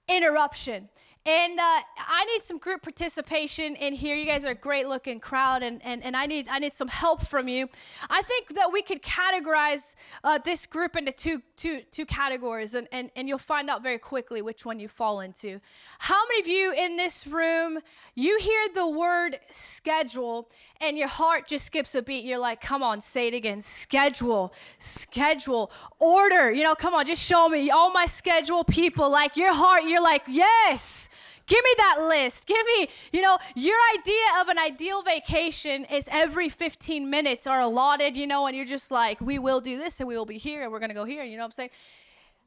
interruption. 0.09 0.89
And 1.27 1.59
uh, 1.59 1.63
I 1.63 2.25
need 2.27 2.43
some 2.45 2.59
group 2.59 2.83
participation 2.83 3.75
in 3.75 3.95
here. 3.95 4.15
You 4.15 4.27
guys 4.27 4.45
are 4.45 4.51
a 4.51 4.55
great 4.55 4.87
looking 4.87 5.19
crowd, 5.19 5.65
and, 5.65 5.85
and, 5.85 6.05
and 6.05 6.17
I, 6.17 6.27
need, 6.27 6.47
I 6.49 6.61
need 6.61 6.73
some 6.73 6.87
help 6.87 7.27
from 7.27 7.49
you. 7.49 7.69
I 8.09 8.23
think 8.23 8.55
that 8.55 8.73
we 8.73 8.81
could 8.81 9.03
categorize 9.03 9.97
uh, 10.23 10.39
this 10.39 10.67
group 10.67 10.95
into 10.95 11.11
two, 11.11 11.43
two, 11.57 11.81
two 11.91 12.07
categories, 12.07 12.77
and, 12.77 12.87
and, 12.93 13.11
and 13.17 13.27
you'll 13.27 13.39
find 13.39 13.69
out 13.69 13.83
very 13.83 13.99
quickly 13.99 14.41
which 14.41 14.65
one 14.65 14.79
you 14.79 14.87
fall 14.87 15.21
into. 15.21 15.61
How 15.99 16.23
many 16.29 16.41
of 16.43 16.47
you 16.47 16.73
in 16.73 16.97
this 16.97 17.27
room, 17.27 17.81
you 18.15 18.39
hear 18.39 18.69
the 18.73 18.89
word 18.89 19.41
schedule, 19.51 20.49
and 20.81 20.97
your 20.97 21.09
heart 21.09 21.49
just 21.49 21.67
skips 21.67 21.97
a 21.97 22.03
beat? 22.03 22.25
You're 22.25 22.39
like, 22.39 22.61
come 22.61 22.85
on, 22.85 23.01
say 23.01 23.27
it 23.27 23.35
again 23.35 23.61
schedule, 23.61 24.55
schedule, 24.79 25.73
order. 25.99 26.53
You 26.53 26.63
know, 26.63 26.77
come 26.77 26.95
on, 26.95 27.05
just 27.05 27.23
show 27.23 27.49
me 27.49 27.69
all 27.71 27.91
my 27.91 28.07
schedule 28.07 28.63
people. 28.63 29.11
Like 29.11 29.37
your 29.37 29.53
heart, 29.53 29.83
you're 29.89 30.01
like, 30.01 30.23
yes. 30.29 31.09
Give 31.47 31.63
me 31.63 31.71
that 31.79 32.07
list. 32.09 32.47
Give 32.47 32.65
me, 32.77 32.89
you 33.13 33.23
know, 33.23 33.39
your 33.55 33.79
idea 33.99 34.25
of 34.41 34.49
an 34.49 34.59
ideal 34.59 35.03
vacation 35.03 35.85
is 35.85 36.09
every 36.11 36.49
15 36.49 37.09
minutes 37.09 37.47
are 37.47 37.61
allotted, 37.61 38.17
you 38.17 38.27
know, 38.27 38.47
and 38.47 38.57
you're 38.57 38.67
just 38.67 38.91
like, 38.91 39.21
we 39.21 39.39
will 39.39 39.61
do 39.61 39.79
this 39.79 40.01
and 40.01 40.09
we 40.09 40.17
will 40.17 40.27
be 40.27 40.39
here 40.39 40.65
and 40.65 40.73
we're 40.73 40.81
going 40.81 40.91
to 40.91 40.95
go 40.95 41.05
here. 41.05 41.23
You 41.23 41.37
know 41.37 41.45
what 41.45 41.47
I'm 41.47 41.53
saying? 41.53 41.71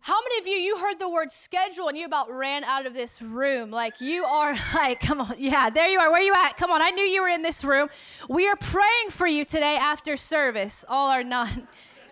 How 0.02 0.18
many 0.22 0.40
of 0.40 0.48
you, 0.48 0.54
you 0.54 0.78
heard 0.78 0.98
the 0.98 1.10
word 1.10 1.32
schedule 1.32 1.88
and 1.88 1.98
you 1.98 2.06
about 2.06 2.32
ran 2.32 2.64
out 2.64 2.86
of 2.86 2.94
this 2.94 3.22
room? 3.22 3.72
Like, 3.72 4.02
you 4.02 4.26
are 4.26 4.54
like, 4.74 5.00
come 5.00 5.22
on, 5.22 5.36
yeah, 5.38 5.70
there 5.70 5.88
you 5.88 6.00
are. 6.00 6.12
Where 6.12 6.22
you 6.22 6.34
at? 6.34 6.58
Come 6.58 6.72
on, 6.72 6.82
I 6.82 6.92
knew 6.92 7.04
you 7.04 7.22
were 7.22 7.30
in 7.30 7.42
this 7.42 7.64
room. 7.64 7.90
We 8.30 8.48
are 8.50 8.56
praying 8.58 9.12
for 9.12 9.28
you 9.28 9.46
today 9.46 9.78
after 9.78 10.18
service, 10.18 10.84
all 10.88 11.10
our 11.10 11.24
non 11.24 11.68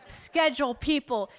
scheduled 0.07 0.79
people. 0.79 1.29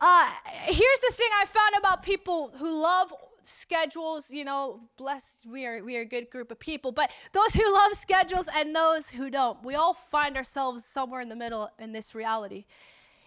Uh, 0.00 0.30
here's 0.64 1.00
the 1.00 1.12
thing 1.12 1.28
I 1.40 1.44
found 1.44 1.74
about 1.78 2.02
people 2.02 2.52
who 2.56 2.70
love 2.70 3.12
schedules, 3.48 4.30
you 4.30 4.44
know, 4.44 4.80
blessed 4.96 5.40
we 5.46 5.66
are 5.66 5.82
we 5.82 5.96
are 5.96 6.02
a 6.02 6.06
good 6.06 6.30
group 6.30 6.50
of 6.50 6.58
people, 6.58 6.92
but 6.92 7.10
those 7.32 7.54
who 7.54 7.72
love 7.72 7.94
schedules 7.94 8.48
and 8.54 8.74
those 8.74 9.10
who 9.10 9.30
don't, 9.30 9.64
we 9.64 9.74
all 9.74 9.94
find 9.94 10.36
ourselves 10.36 10.84
somewhere 10.84 11.20
in 11.20 11.28
the 11.28 11.36
middle 11.36 11.70
in 11.78 11.92
this 11.92 12.14
reality. 12.14 12.64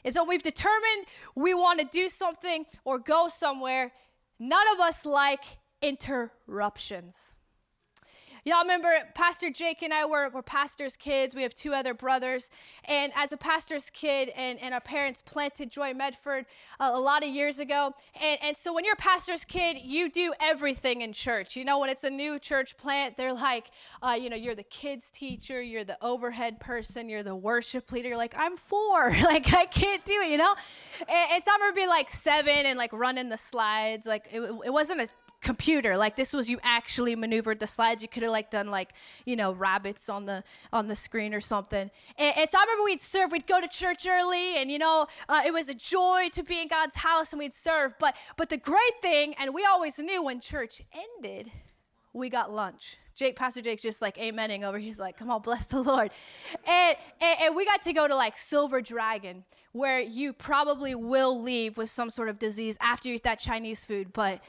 And 0.03 0.13
so 0.13 0.23
we've 0.23 0.43
determined 0.43 1.05
we 1.35 1.53
want 1.53 1.79
to 1.79 1.85
do 1.85 2.09
something 2.09 2.65
or 2.85 2.99
go 2.99 3.27
somewhere. 3.27 3.91
None 4.39 4.67
of 4.73 4.79
us 4.79 5.05
like 5.05 5.43
interruptions. 5.81 7.35
Y'all 8.43 8.63
remember 8.63 8.91
Pastor 9.13 9.51
Jake 9.51 9.83
and 9.83 9.93
I 9.93 10.03
were, 10.05 10.27
were 10.29 10.41
pastor's 10.41 10.97
kids. 10.97 11.35
We 11.35 11.43
have 11.43 11.53
two 11.53 11.75
other 11.75 11.93
brothers. 11.93 12.49
And 12.85 13.11
as 13.15 13.31
a 13.31 13.37
pastor's 13.37 13.91
kid, 13.91 14.29
and, 14.29 14.57
and 14.59 14.73
our 14.73 14.81
parents 14.81 15.21
planted 15.21 15.69
Joy 15.69 15.93
Medford 15.93 16.47
uh, 16.79 16.89
a 16.91 16.99
lot 16.99 17.21
of 17.21 17.29
years 17.29 17.59
ago. 17.59 17.93
And, 18.19 18.39
and 18.41 18.57
so 18.57 18.73
when 18.73 18.83
you're 18.83 18.95
a 18.95 18.97
pastor's 18.97 19.45
kid, 19.45 19.77
you 19.83 20.09
do 20.09 20.33
everything 20.41 21.01
in 21.01 21.13
church. 21.13 21.55
You 21.55 21.63
know, 21.63 21.77
when 21.77 21.91
it's 21.91 22.03
a 22.03 22.09
new 22.09 22.39
church 22.39 22.77
plant, 22.77 23.15
they're 23.15 23.31
like, 23.31 23.69
uh, 24.01 24.17
you 24.19 24.27
know, 24.31 24.35
you're 24.35 24.55
the 24.55 24.63
kids 24.63 25.11
teacher, 25.11 25.61
you're 25.61 25.83
the 25.83 26.03
overhead 26.03 26.59
person, 26.59 27.09
you're 27.09 27.21
the 27.21 27.35
worship 27.35 27.91
leader. 27.91 28.07
You're 28.07 28.17
like, 28.17 28.33
I'm 28.35 28.57
four. 28.57 29.11
like, 29.23 29.53
I 29.53 29.67
can't 29.67 30.03
do 30.03 30.19
it, 30.19 30.31
you 30.31 30.37
know? 30.37 30.55
And, 31.01 31.31
and 31.31 31.43
remember 31.45 31.75
being 31.75 31.89
like 31.89 32.09
seven 32.09 32.65
and 32.65 32.75
like 32.75 32.91
running 32.91 33.29
the 33.29 33.37
slides. 33.37 34.07
Like, 34.07 34.29
it, 34.31 34.41
it 34.65 34.73
wasn't 34.73 35.01
a 35.01 35.07
computer 35.41 35.97
like 35.97 36.15
this 36.15 36.33
was 36.33 36.49
you 36.49 36.59
actually 36.61 37.15
maneuvered 37.15 37.59
the 37.59 37.65
slides 37.65 38.01
you 38.03 38.07
could 38.07 38.21
have 38.21 38.31
like 38.31 38.51
done 38.51 38.67
like 38.67 38.93
you 39.25 39.35
know 39.35 39.53
rabbits 39.53 40.07
on 40.07 40.25
the 40.25 40.43
on 40.71 40.87
the 40.87 40.95
screen 40.95 41.33
or 41.33 41.41
something 41.41 41.89
and, 42.17 42.37
and 42.37 42.49
so 42.49 42.59
i 42.59 42.61
remember 42.61 42.83
we'd 42.83 43.01
serve 43.01 43.31
we'd 43.31 43.47
go 43.47 43.59
to 43.59 43.67
church 43.67 44.05
early 44.07 44.57
and 44.57 44.71
you 44.71 44.77
know 44.77 45.07
uh, 45.27 45.41
it 45.45 45.51
was 45.51 45.67
a 45.67 45.73
joy 45.73 46.29
to 46.31 46.43
be 46.43 46.61
in 46.61 46.67
god's 46.67 46.95
house 46.95 47.33
and 47.33 47.39
we'd 47.39 47.53
serve 47.53 47.93
but 47.99 48.15
but 48.37 48.49
the 48.49 48.57
great 48.57 49.01
thing 49.01 49.33
and 49.39 49.53
we 49.53 49.65
always 49.65 49.97
knew 49.97 50.23
when 50.23 50.39
church 50.39 50.83
ended 50.93 51.51
we 52.13 52.29
got 52.29 52.51
lunch 52.51 52.97
Jake, 53.21 53.35
Pastor 53.35 53.61
Jake's 53.61 53.83
just 53.83 54.01
like 54.01 54.17
amening 54.17 54.63
over. 54.63 54.79
He's 54.79 54.99
like, 54.99 55.15
come 55.15 55.29
on, 55.29 55.41
bless 55.43 55.67
the 55.67 55.81
Lord. 55.81 56.09
And, 56.65 56.97
and, 57.21 57.41
and, 57.41 57.55
we 57.55 57.65
got 57.65 57.83
to 57.83 57.93
go 57.93 58.07
to 58.07 58.15
like 58.15 58.35
Silver 58.35 58.81
Dragon, 58.81 59.43
where 59.73 59.99
you 59.99 60.33
probably 60.33 60.95
will 60.95 61.39
leave 61.39 61.77
with 61.77 61.91
some 61.91 62.09
sort 62.09 62.29
of 62.29 62.39
disease 62.39 62.79
after 62.81 63.09
you 63.09 63.15
eat 63.15 63.23
that 63.23 63.37
Chinese 63.37 63.85
food. 63.85 64.11
But 64.11 64.41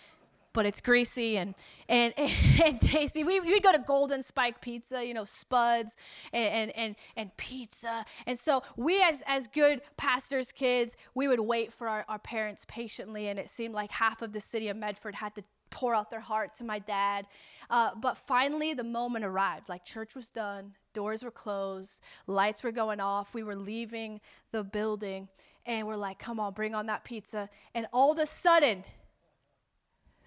but 0.52 0.66
it's 0.66 0.80
greasy 0.80 1.36
and 1.36 1.54
and, 1.88 2.14
and, 2.64 2.80
tasty. 2.80 3.24
We 3.24 3.40
would 3.40 3.62
go 3.62 3.72
to 3.72 3.78
Golden 3.78 4.22
Spike 4.22 4.60
Pizza, 4.60 5.04
you 5.04 5.14
know, 5.14 5.24
Spuds 5.24 5.96
and, 6.32 6.44
and 6.44 6.76
and 6.76 6.96
and 7.16 7.36
pizza. 7.36 8.04
And 8.26 8.38
so 8.38 8.62
we 8.76 9.00
as 9.02 9.22
as 9.26 9.48
good 9.48 9.82
pastors' 9.96 10.52
kids, 10.52 10.96
we 11.14 11.28
would 11.28 11.40
wait 11.40 11.72
for 11.72 11.88
our, 11.88 12.04
our 12.08 12.18
parents 12.18 12.64
patiently, 12.68 13.28
and 13.28 13.38
it 13.38 13.50
seemed 13.50 13.74
like 13.74 13.90
half 13.90 14.22
of 14.22 14.32
the 14.32 14.40
city 14.40 14.68
of 14.68 14.76
Medford 14.76 15.14
had 15.14 15.34
to 15.36 15.44
pour 15.70 15.94
out 15.94 16.10
their 16.10 16.20
heart 16.20 16.54
to 16.54 16.64
my 16.64 16.78
dad. 16.78 17.26
Uh, 17.70 17.90
but 17.94 18.18
finally, 18.18 18.74
the 18.74 18.84
moment 18.84 19.24
arrived. 19.24 19.68
Like 19.68 19.84
church 19.84 20.14
was 20.14 20.30
done, 20.30 20.74
doors 20.92 21.22
were 21.22 21.30
closed, 21.30 22.00
lights 22.26 22.62
were 22.62 22.72
going 22.72 23.00
off. 23.00 23.34
We 23.34 23.42
were 23.42 23.56
leaving 23.56 24.20
the 24.52 24.62
building, 24.62 25.28
and 25.66 25.86
we're 25.86 25.96
like, 25.96 26.18
"Come 26.18 26.38
on, 26.38 26.52
bring 26.52 26.74
on 26.74 26.86
that 26.86 27.04
pizza!" 27.04 27.48
And 27.74 27.86
all 27.92 28.12
of 28.12 28.18
a 28.18 28.26
sudden 28.26 28.84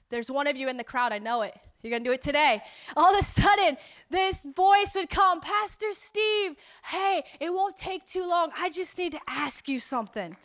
There's 0.09 0.29
one 0.29 0.47
of 0.47 0.55
you 0.57 0.69
in 0.69 0.77
the 0.77 0.83
crowd, 0.83 1.11
I 1.11 1.19
know 1.19 1.41
it. 1.41 1.55
You're 1.81 1.91
going 1.91 2.03
to 2.03 2.09
do 2.09 2.13
it 2.13 2.21
today. 2.21 2.61
All 2.97 3.13
of 3.13 3.19
a 3.19 3.23
sudden, 3.23 3.77
this 4.09 4.43
voice 4.43 4.95
would 4.95 5.09
come 5.09 5.39
Pastor 5.39 5.91
Steve, 5.91 6.55
hey, 6.85 7.23
it 7.39 7.53
won't 7.53 7.77
take 7.77 8.07
too 8.07 8.27
long. 8.27 8.49
I 8.57 8.69
just 8.71 8.97
need 8.97 9.11
to 9.11 9.19
ask 9.27 9.69
you 9.69 9.79
something. 9.79 10.35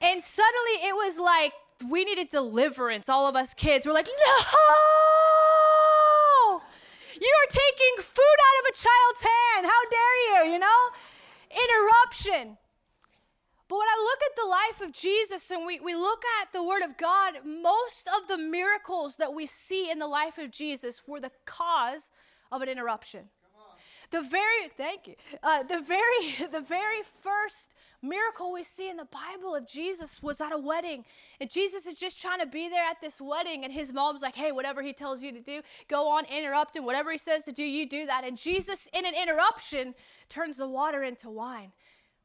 And 0.00 0.22
suddenly 0.22 0.86
it 0.86 0.94
was 0.94 1.18
like 1.18 1.52
we 1.90 2.04
needed 2.04 2.30
deliverance. 2.30 3.08
All 3.08 3.26
of 3.26 3.36
us 3.36 3.52
kids 3.52 3.86
were 3.86 3.92
like, 3.92 4.06
no! 4.06 4.12
You 7.20 7.34
are 7.42 7.50
taking 7.50 8.02
food 8.02 8.38
out 8.46 8.60
of 8.62 8.70
a 8.70 8.72
child's 8.72 9.22
hand. 9.22 9.66
How 9.66 9.82
dare 9.90 10.44
you, 10.46 10.52
you 10.52 10.58
know? 10.58 10.90
Interruption. 11.50 12.56
But 13.68 13.78
when 13.78 13.88
I 13.88 14.02
look 14.02 14.18
at 14.30 14.36
the 14.36 14.48
life 14.48 14.88
of 14.88 14.94
Jesus 14.94 15.50
and 15.50 15.66
we, 15.66 15.78
we 15.80 15.94
look 15.94 16.22
at 16.40 16.52
the 16.52 16.64
Word 16.64 16.82
of 16.82 16.96
God, 16.96 17.34
most 17.44 18.08
of 18.08 18.26
the 18.26 18.38
miracles 18.38 19.16
that 19.16 19.34
we 19.34 19.44
see 19.44 19.90
in 19.90 19.98
the 19.98 20.06
life 20.06 20.38
of 20.38 20.50
Jesus 20.50 21.02
were 21.06 21.20
the 21.20 21.32
cause 21.44 22.10
of 22.50 22.62
an 22.62 22.68
interruption. 22.68 23.28
The 24.10 24.22
very, 24.22 24.68
thank 24.74 25.06
you, 25.06 25.16
uh, 25.42 25.64
the 25.64 25.80
very, 25.80 26.48
the 26.50 26.62
very 26.62 27.02
first 27.22 27.74
miracle 28.00 28.52
we 28.52 28.62
see 28.62 28.88
in 28.88 28.96
the 28.96 29.06
Bible 29.06 29.54
of 29.54 29.68
Jesus 29.68 30.22
was 30.22 30.40
at 30.40 30.52
a 30.52 30.58
wedding. 30.58 31.04
And 31.40 31.50
Jesus 31.50 31.84
is 31.84 31.92
just 31.92 32.18
trying 32.18 32.40
to 32.40 32.46
be 32.46 32.70
there 32.70 32.84
at 32.84 33.02
this 33.02 33.20
wedding. 33.20 33.64
And 33.64 33.72
his 33.72 33.92
mom's 33.92 34.22
like, 34.22 34.34
hey, 34.34 34.50
whatever 34.50 34.80
he 34.82 34.94
tells 34.94 35.22
you 35.22 35.30
to 35.32 35.40
do, 35.40 35.60
go 35.88 36.08
on, 36.08 36.24
interrupt 36.24 36.76
him. 36.76 36.86
Whatever 36.86 37.12
he 37.12 37.18
says 37.18 37.44
to 37.44 37.52
do, 37.52 37.64
you 37.64 37.86
do 37.86 38.06
that. 38.06 38.24
And 38.24 38.38
Jesus, 38.38 38.88
in 38.94 39.04
an 39.04 39.14
interruption, 39.20 39.94
turns 40.30 40.56
the 40.56 40.68
water 40.68 41.02
into 41.02 41.28
wine 41.28 41.72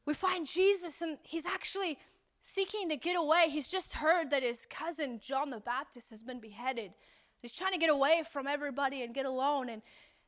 we 0.06 0.14
find 0.14 0.46
Jesus 0.46 1.00
and 1.02 1.18
he's 1.22 1.46
actually 1.46 1.98
seeking 2.40 2.88
to 2.90 2.96
get 2.96 3.16
away. 3.16 3.46
He's 3.48 3.68
just 3.68 3.94
heard 3.94 4.30
that 4.30 4.42
his 4.42 4.66
cousin 4.66 5.18
John 5.18 5.50
the 5.50 5.60
Baptist 5.60 6.10
has 6.10 6.22
been 6.22 6.40
beheaded. 6.40 6.92
He's 7.40 7.52
trying 7.52 7.72
to 7.72 7.78
get 7.78 7.90
away 7.90 8.22
from 8.30 8.46
everybody 8.46 9.02
and 9.02 9.14
get 9.14 9.26
alone. 9.26 9.68
And, 9.68 9.82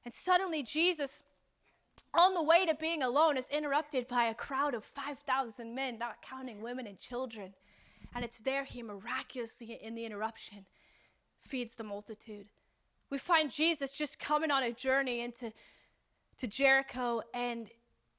and 0.04 0.14
suddenly, 0.14 0.62
Jesus, 0.62 1.22
on 2.14 2.34
the 2.34 2.42
way 2.42 2.64
to 2.66 2.74
being 2.74 3.02
alone, 3.02 3.36
is 3.36 3.48
interrupted 3.50 4.08
by 4.08 4.24
a 4.24 4.34
crowd 4.34 4.74
of 4.74 4.84
5,000 4.84 5.74
men, 5.74 5.98
not 5.98 6.22
counting 6.22 6.62
women 6.62 6.86
and 6.86 6.98
children. 6.98 7.52
And 8.14 8.24
it's 8.24 8.40
there 8.40 8.64
he 8.64 8.82
miraculously, 8.82 9.78
in 9.82 9.94
the 9.94 10.06
interruption, 10.06 10.66
feeds 11.40 11.76
the 11.76 11.84
multitude. 11.84 12.46
We 13.10 13.18
find 13.18 13.50
Jesus 13.50 13.90
just 13.90 14.18
coming 14.18 14.50
on 14.50 14.62
a 14.62 14.72
journey 14.72 15.20
into 15.20 15.52
to 16.38 16.46
Jericho, 16.46 17.22
and 17.32 17.68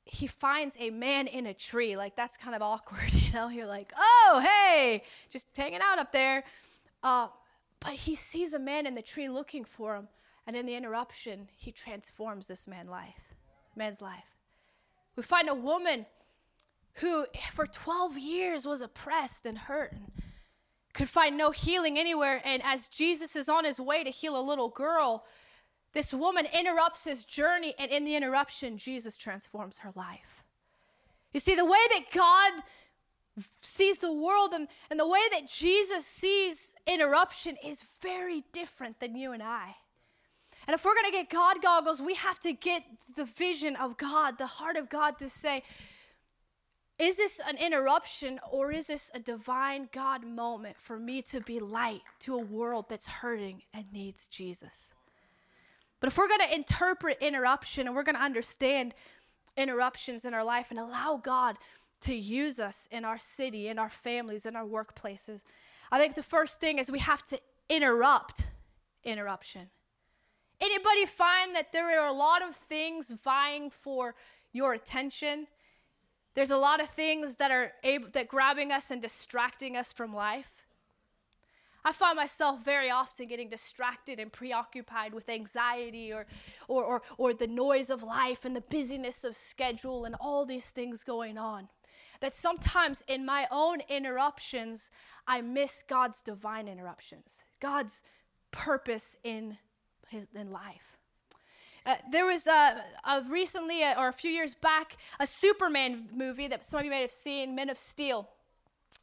he 0.09 0.27
finds 0.27 0.75
a 0.79 0.89
man 0.89 1.27
in 1.27 1.47
a 1.47 1.53
tree. 1.53 1.97
Like, 1.97 2.15
that's 2.15 2.37
kind 2.37 2.55
of 2.55 2.61
awkward, 2.61 3.13
you 3.13 3.31
know? 3.33 3.49
You're 3.49 3.67
like, 3.67 3.93
oh, 3.97 4.45
hey, 4.45 5.03
just 5.29 5.47
hanging 5.55 5.81
out 5.81 5.99
up 5.99 6.11
there. 6.11 6.43
Uh, 7.03 7.27
but 7.79 7.93
he 7.93 8.15
sees 8.15 8.53
a 8.53 8.59
man 8.59 8.87
in 8.87 8.95
the 8.95 9.01
tree 9.01 9.29
looking 9.29 9.63
for 9.63 9.95
him. 9.95 10.07
And 10.45 10.55
in 10.55 10.65
the 10.65 10.75
interruption, 10.75 11.49
he 11.57 11.71
transforms 11.71 12.47
this 12.47 12.67
man's 12.67 12.89
life. 12.89 13.35
Man's 13.75 14.01
life. 14.01 14.35
We 15.15 15.23
find 15.23 15.49
a 15.49 15.53
woman 15.53 16.05
who, 16.93 17.25
for 17.53 17.65
12 17.65 18.17
years, 18.17 18.65
was 18.65 18.81
oppressed 18.81 19.45
and 19.45 19.57
hurt 19.57 19.91
and 19.91 20.11
could 20.93 21.09
find 21.09 21.37
no 21.37 21.51
healing 21.51 21.99
anywhere. 21.99 22.41
And 22.45 22.61
as 22.65 22.87
Jesus 22.87 23.35
is 23.35 23.49
on 23.49 23.65
his 23.65 23.79
way 23.79 24.03
to 24.03 24.09
heal 24.09 24.39
a 24.39 24.41
little 24.41 24.69
girl, 24.69 25.25
this 25.97 26.13
woman 26.13 26.45
interrupts 26.53 27.05
his 27.05 27.25
journey, 27.25 27.73
and 27.79 27.89
in 27.89 28.03
the 28.03 28.15
interruption, 28.15 28.77
Jesus 28.77 29.17
transforms 29.17 29.79
her 29.79 29.91
life. 29.95 30.43
You 31.33 31.39
see, 31.39 31.55
the 31.55 31.65
way 31.65 31.79
that 31.89 32.11
God 32.13 32.61
sees 33.61 33.97
the 33.97 34.13
world 34.13 34.53
and, 34.53 34.67
and 34.91 34.99
the 34.99 35.07
way 35.07 35.21
that 35.31 35.47
Jesus 35.47 36.05
sees 36.05 36.73
interruption 36.85 37.57
is 37.65 37.83
very 37.99 38.43
different 38.53 38.99
than 38.99 39.15
you 39.15 39.31
and 39.31 39.41
I. 39.41 39.75
And 40.67 40.75
if 40.75 40.85
we're 40.85 40.93
going 40.93 41.07
to 41.07 41.11
get 41.11 41.31
God 41.31 41.63
goggles, 41.63 41.99
we 41.99 42.13
have 42.13 42.39
to 42.41 42.53
get 42.53 42.83
the 43.15 43.25
vision 43.25 43.75
of 43.75 43.97
God, 43.97 44.37
the 44.37 44.45
heart 44.45 44.77
of 44.77 44.89
God 44.89 45.17
to 45.17 45.29
say, 45.29 45.63
is 46.99 47.17
this 47.17 47.41
an 47.47 47.57
interruption 47.57 48.39
or 48.51 48.71
is 48.71 48.85
this 48.85 49.09
a 49.15 49.19
divine 49.19 49.89
God 49.91 50.23
moment 50.23 50.75
for 50.79 50.99
me 50.99 51.23
to 51.23 51.41
be 51.41 51.59
light 51.59 52.01
to 52.19 52.35
a 52.35 52.43
world 52.43 52.85
that's 52.87 53.07
hurting 53.07 53.63
and 53.73 53.91
needs 53.91 54.27
Jesus? 54.27 54.93
But 55.99 56.07
if 56.07 56.17
we're 56.17 56.27
going 56.27 56.47
to 56.47 56.53
interpret 56.53 57.17
interruption 57.21 57.87
and 57.87 57.95
we're 57.95 58.03
going 58.03 58.15
to 58.15 58.21
understand 58.21 58.93
interruptions 59.55 60.25
in 60.25 60.33
our 60.33 60.43
life 60.43 60.67
and 60.69 60.79
allow 60.79 61.17
God 61.17 61.57
to 62.01 62.13
use 62.13 62.59
us 62.59 62.87
in 62.91 63.03
our 63.03 63.17
city, 63.17 63.67
in 63.67 63.79
our 63.79 63.89
families, 63.89 64.45
in 64.45 64.55
our 64.55 64.65
workplaces, 64.65 65.41
I 65.91 65.99
think 65.99 66.15
the 66.15 66.23
first 66.23 66.59
thing 66.59 66.77
is 66.77 66.91
we 66.91 66.99
have 66.99 67.23
to 67.29 67.39
interrupt 67.69 68.47
interruption. 69.03 69.69
Anybody 70.59 71.05
find 71.05 71.55
that 71.55 71.71
there 71.71 71.99
are 71.99 72.07
a 72.07 72.13
lot 72.13 72.41
of 72.47 72.55
things 72.55 73.11
vying 73.23 73.69
for 73.69 74.15
your 74.53 74.73
attention? 74.73 75.47
There's 76.33 76.51
a 76.51 76.57
lot 76.57 76.81
of 76.81 76.89
things 76.89 77.35
that 77.35 77.51
are 77.51 77.71
able 77.83 78.09
that 78.11 78.27
grabbing 78.27 78.71
us 78.71 78.91
and 78.91 79.01
distracting 79.01 79.75
us 79.75 79.93
from 79.93 80.13
life. 80.13 80.66
I 81.87 81.93
find 81.93 82.17
myself 82.17 82.65
very 82.65 82.89
often 82.89 83.29
getting 83.29 83.47
distracted 83.47 84.19
and 84.19 84.29
preoccupied 84.29 85.13
with 85.13 85.29
anxiety 85.29 86.11
or, 86.11 86.25
or, 86.67 86.83
or, 86.83 87.01
or 87.17 87.33
the 87.33 87.47
noise 87.47 87.89
of 87.89 88.03
life 88.03 88.43
and 88.43 88.53
the 88.53 88.59
busyness 88.61 89.23
of 89.23 89.37
schedule 89.37 90.03
and 90.03 90.13
all 90.19 90.45
these 90.45 90.69
things 90.69 91.05
going 91.05 91.37
on. 91.37 91.69
That 92.19 92.33
sometimes 92.33 93.05
in 93.07 93.25
my 93.25 93.47
own 93.51 93.79
interruptions, 93.87 94.91
I 95.27 95.39
miss 95.39 95.81
God's 95.87 96.21
divine 96.21 96.67
interruptions, 96.67 97.31
God's 97.61 98.03
purpose 98.51 99.15
in, 99.23 99.57
his, 100.09 100.27
in 100.35 100.51
life. 100.51 100.97
Uh, 101.85 101.95
there 102.11 102.25
was 102.25 102.47
a, 102.47 102.83
a 103.05 103.23
recently, 103.29 103.81
uh, 103.81 103.97
or 103.97 104.09
a 104.09 104.13
few 104.13 104.31
years 104.31 104.55
back, 104.55 104.97
a 105.21 105.25
Superman 105.25 106.09
movie 106.13 106.49
that 106.49 106.65
some 106.65 106.79
of 106.79 106.83
you 106.83 106.91
may 106.91 106.99
have 106.99 107.13
seen, 107.13 107.55
Men 107.55 107.69
of 107.69 107.77
Steel. 107.77 108.27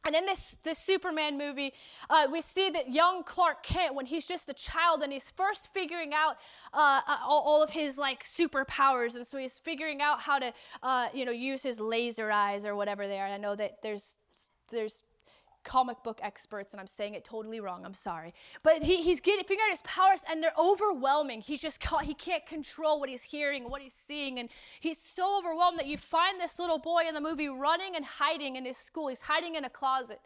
And 0.05 0.15
in 0.15 0.25
this, 0.25 0.57
this 0.61 0.77
Superman 0.77 1.35
movie, 1.37 1.73
uh, 2.11 2.27
we 2.31 2.41
see 2.41 2.69
that 2.69 2.93
young 2.93 3.23
Clark 3.23 3.63
Kent, 3.63 3.95
when 3.95 4.05
he's 4.05 4.27
just 4.27 4.49
a 4.49 4.53
child 4.53 5.01
and 5.01 5.11
he's 5.11 5.31
first 5.31 5.73
figuring 5.73 6.13
out 6.13 6.37
uh, 6.73 7.01
uh, 7.07 7.17
all, 7.25 7.41
all, 7.41 7.63
of 7.63 7.71
his 7.71 7.97
like 7.97 8.23
superpowers, 8.23 9.15
and 9.15 9.25
so 9.25 9.37
he's 9.37 9.57
figuring 9.57 10.01
out 10.01 10.21
how 10.21 10.37
to, 10.37 10.53
uh, 10.83 11.07
you 11.11 11.25
know, 11.25 11.31
use 11.31 11.63
his 11.63 11.79
laser 11.79 12.29
eyes 12.29 12.65
or 12.67 12.75
whatever 12.75 13.07
they 13.07 13.19
are. 13.19 13.25
And 13.25 13.33
I 13.33 13.37
know 13.37 13.55
that 13.55 13.81
there's 13.81 14.17
there's 14.69 15.01
comic 15.65 16.01
book 16.03 16.19
experts, 16.23 16.73
and 16.73 16.79
I'm 16.79 16.87
saying 16.87 17.15
it 17.15 17.25
totally 17.25 17.59
wrong. 17.59 17.83
I'm 17.83 17.93
sorry, 17.93 18.33
but 18.63 18.83
he, 18.83 19.01
he's 19.01 19.19
getting 19.19 19.43
figuring 19.43 19.67
out 19.67 19.71
his 19.71 19.81
powers, 19.81 20.23
and 20.29 20.41
they're 20.41 20.53
overwhelming. 20.57 21.41
He's 21.41 21.61
just 21.61 21.81
caught, 21.81 22.05
he 22.05 22.13
can't 22.13 22.45
control 22.45 22.99
what 22.99 23.09
he's 23.09 23.23
hearing, 23.23 23.69
what 23.69 23.81
he's 23.81 23.93
seeing, 23.93 24.39
and 24.39 24.47
he's 24.79 24.97
so 24.97 25.37
overwhelmed 25.37 25.77
that 25.77 25.87
you 25.87 25.97
find 25.97 26.39
this 26.39 26.59
little 26.59 26.79
boy 26.79 27.03
in 27.07 27.13
the 27.13 27.21
movie 27.21 27.49
running 27.49 27.97
and 27.97 28.05
hiding 28.05 28.55
in 28.55 28.63
his 28.63 28.77
school. 28.77 29.09
He's 29.09 29.21
hiding 29.21 29.55
in 29.55 29.65
a 29.65 29.69
closet. 29.69 30.21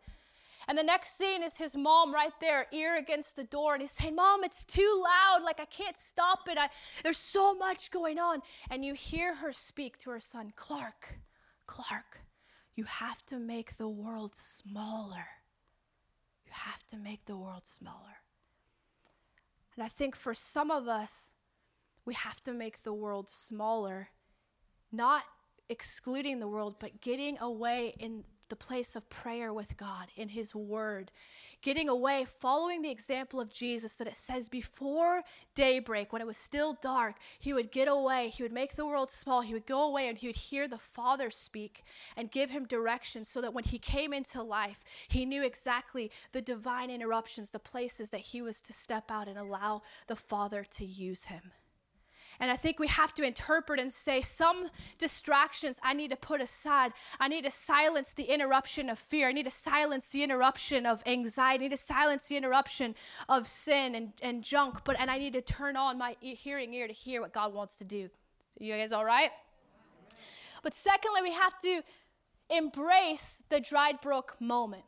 And 0.68 0.78
the 0.78 0.84
next 0.84 1.18
scene 1.18 1.42
is 1.42 1.58
his 1.58 1.76
mom 1.76 2.14
right 2.14 2.34
there, 2.40 2.68
ear 2.72 2.98
against 2.98 3.36
the 3.36 3.44
door, 3.44 3.74
and 3.74 3.82
he's 3.82 3.92
saying, 3.92 4.14
Mom, 4.14 4.44
it's 4.44 4.64
too 4.64 5.04
loud. 5.04 5.44
Like, 5.44 5.60
I 5.60 5.66
can't 5.66 5.98
stop 5.98 6.48
it. 6.48 6.60
I, 6.60 6.70
there's 7.02 7.18
so 7.18 7.56
much 7.56 7.90
going 7.90 8.20
on. 8.20 8.44
And 8.70 8.86
you 8.86 8.94
hear 8.94 9.34
her 9.34 9.52
speak 9.52 9.98
to 10.00 10.12
her 10.12 10.20
son, 10.20 10.54
Clark, 10.56 11.18
Clark, 11.66 12.22
you 12.80 12.86
have 12.86 13.26
to 13.26 13.38
make 13.38 13.76
the 13.76 13.90
world 13.90 14.38
smaller. 14.38 15.28
You 16.46 16.52
have 16.54 16.88
to 16.88 16.96
make 16.96 17.26
the 17.26 17.36
world 17.36 17.66
smaller. 17.66 18.20
And 19.76 19.84
I 19.84 19.90
think 19.90 20.16
for 20.16 20.34
some 20.34 20.72
of 20.72 20.88
us, 20.88 21.32
we 22.06 22.14
have 22.14 22.42
to 22.44 22.54
make 22.54 22.84
the 22.84 22.94
world 22.94 23.28
smaller, 23.30 24.12
not 24.94 25.24
excluding 25.68 26.40
the 26.40 26.48
world, 26.48 26.78
but 26.80 27.02
getting 27.02 27.38
away 27.40 27.96
in 28.00 28.24
the 28.50 28.56
place 28.56 28.96
of 28.96 29.10
prayer 29.10 29.54
with 29.54 29.78
God, 29.78 30.08
in 30.16 30.30
His 30.30 30.54
Word, 30.54 31.12
getting 31.62 31.90
away, 31.90 32.26
following 32.26 32.82
the 32.82 32.92
example 32.92 33.40
of 33.40 33.52
Jesus 33.52 33.96
that 33.96 34.08
it 34.08 34.18
says 34.18 34.50
before 34.50 35.24
daybreak, 35.56 36.12
when 36.12 36.22
it 36.22 36.28
was 36.28 36.38
still 36.38 36.78
dark, 36.82 37.16
he 37.40 37.54
would 37.54 37.72
get 37.72 37.88
away, 37.88 38.30
he 38.30 38.44
would 38.44 38.52
make 38.52 38.76
the 38.76 38.86
world 38.86 39.10
small, 39.10 39.42
he 39.42 39.54
would 39.54 39.66
go 39.66 39.84
away 39.84 40.08
and 40.08 40.18
he 40.18 40.28
would 40.28 40.36
hear 40.36 40.68
the 40.68 40.78
Father 40.78 41.30
speak 41.30 41.84
and 42.16 42.32
give 42.32 42.50
him 42.50 42.66
direction 42.66 43.26
so 43.26 43.42
that 43.42 43.54
when 43.54 43.64
he 43.64 43.78
came 43.78 44.14
into 44.14 44.42
life, 44.42 44.84
he 45.08 45.26
knew 45.26 45.44
exactly 45.44 46.12
the 46.32 46.42
divine 46.42 46.90
interruptions, 46.90 47.50
the 47.50 47.60
places 47.60 48.10
that 48.10 48.22
he 48.22 48.42
was 48.42 48.62
to 48.62 48.74
step 48.74 49.12
out 49.12 49.28
and 49.28 49.38
allow 49.38 49.82
the 50.08 50.16
Father 50.16 50.66
to 50.72 50.86
use 50.86 51.26
him. 51.26 51.52
And 52.40 52.50
I 52.50 52.56
think 52.56 52.80
we 52.80 52.88
have 52.88 53.14
to 53.16 53.24
interpret 53.24 53.80
and 53.80 53.92
say 53.92 54.22
some 54.22 54.68
distractions 54.98 55.80
I 55.84 55.94
need 55.94 56.12
to 56.12 56.16
put 56.16 56.42
aside. 56.42 56.94
I 57.20 57.28
need 57.28 57.44
to 57.44 57.52
silence 57.52 58.14
the 58.14 58.24
interruption 58.24 58.90
of 58.90 58.98
fear. 58.98 59.28
I 59.28 59.32
need 59.34 59.44
to 59.44 59.52
silence 59.52 60.08
the 60.08 60.24
interruption 60.24 60.86
of 60.86 61.04
anxiety. 61.06 61.66
I 61.66 61.68
need 61.68 61.76
to 61.76 61.78
silence 61.78 62.28
the 62.28 62.38
interruption 62.38 62.96
of 63.28 63.48
sin 63.48 63.96
and, 63.96 64.14
and 64.22 64.44
junk. 64.44 64.84
But 64.86 65.00
and 65.00 65.12
I 65.12 65.18
need 65.18 65.34
to 65.34 65.42
turn 65.42 65.76
on 65.76 65.98
my 65.98 66.16
hearing 66.22 66.74
ear 66.74 66.88
to 66.88 66.94
hear 66.94 67.22
what 67.22 67.34
God 67.34 67.54
wants 67.54 67.76
to 67.78 67.84
do. 67.84 68.10
You 68.58 68.74
guys 68.74 68.94
all 68.94 69.06
right? 69.06 69.32
But 70.64 70.74
secondly, 70.74 71.22
we 71.24 71.34
have 71.34 71.60
to 71.62 71.82
embrace 72.50 73.44
the 73.50 73.60
dried 73.60 74.02
brook 74.02 74.36
moment. 74.40 74.84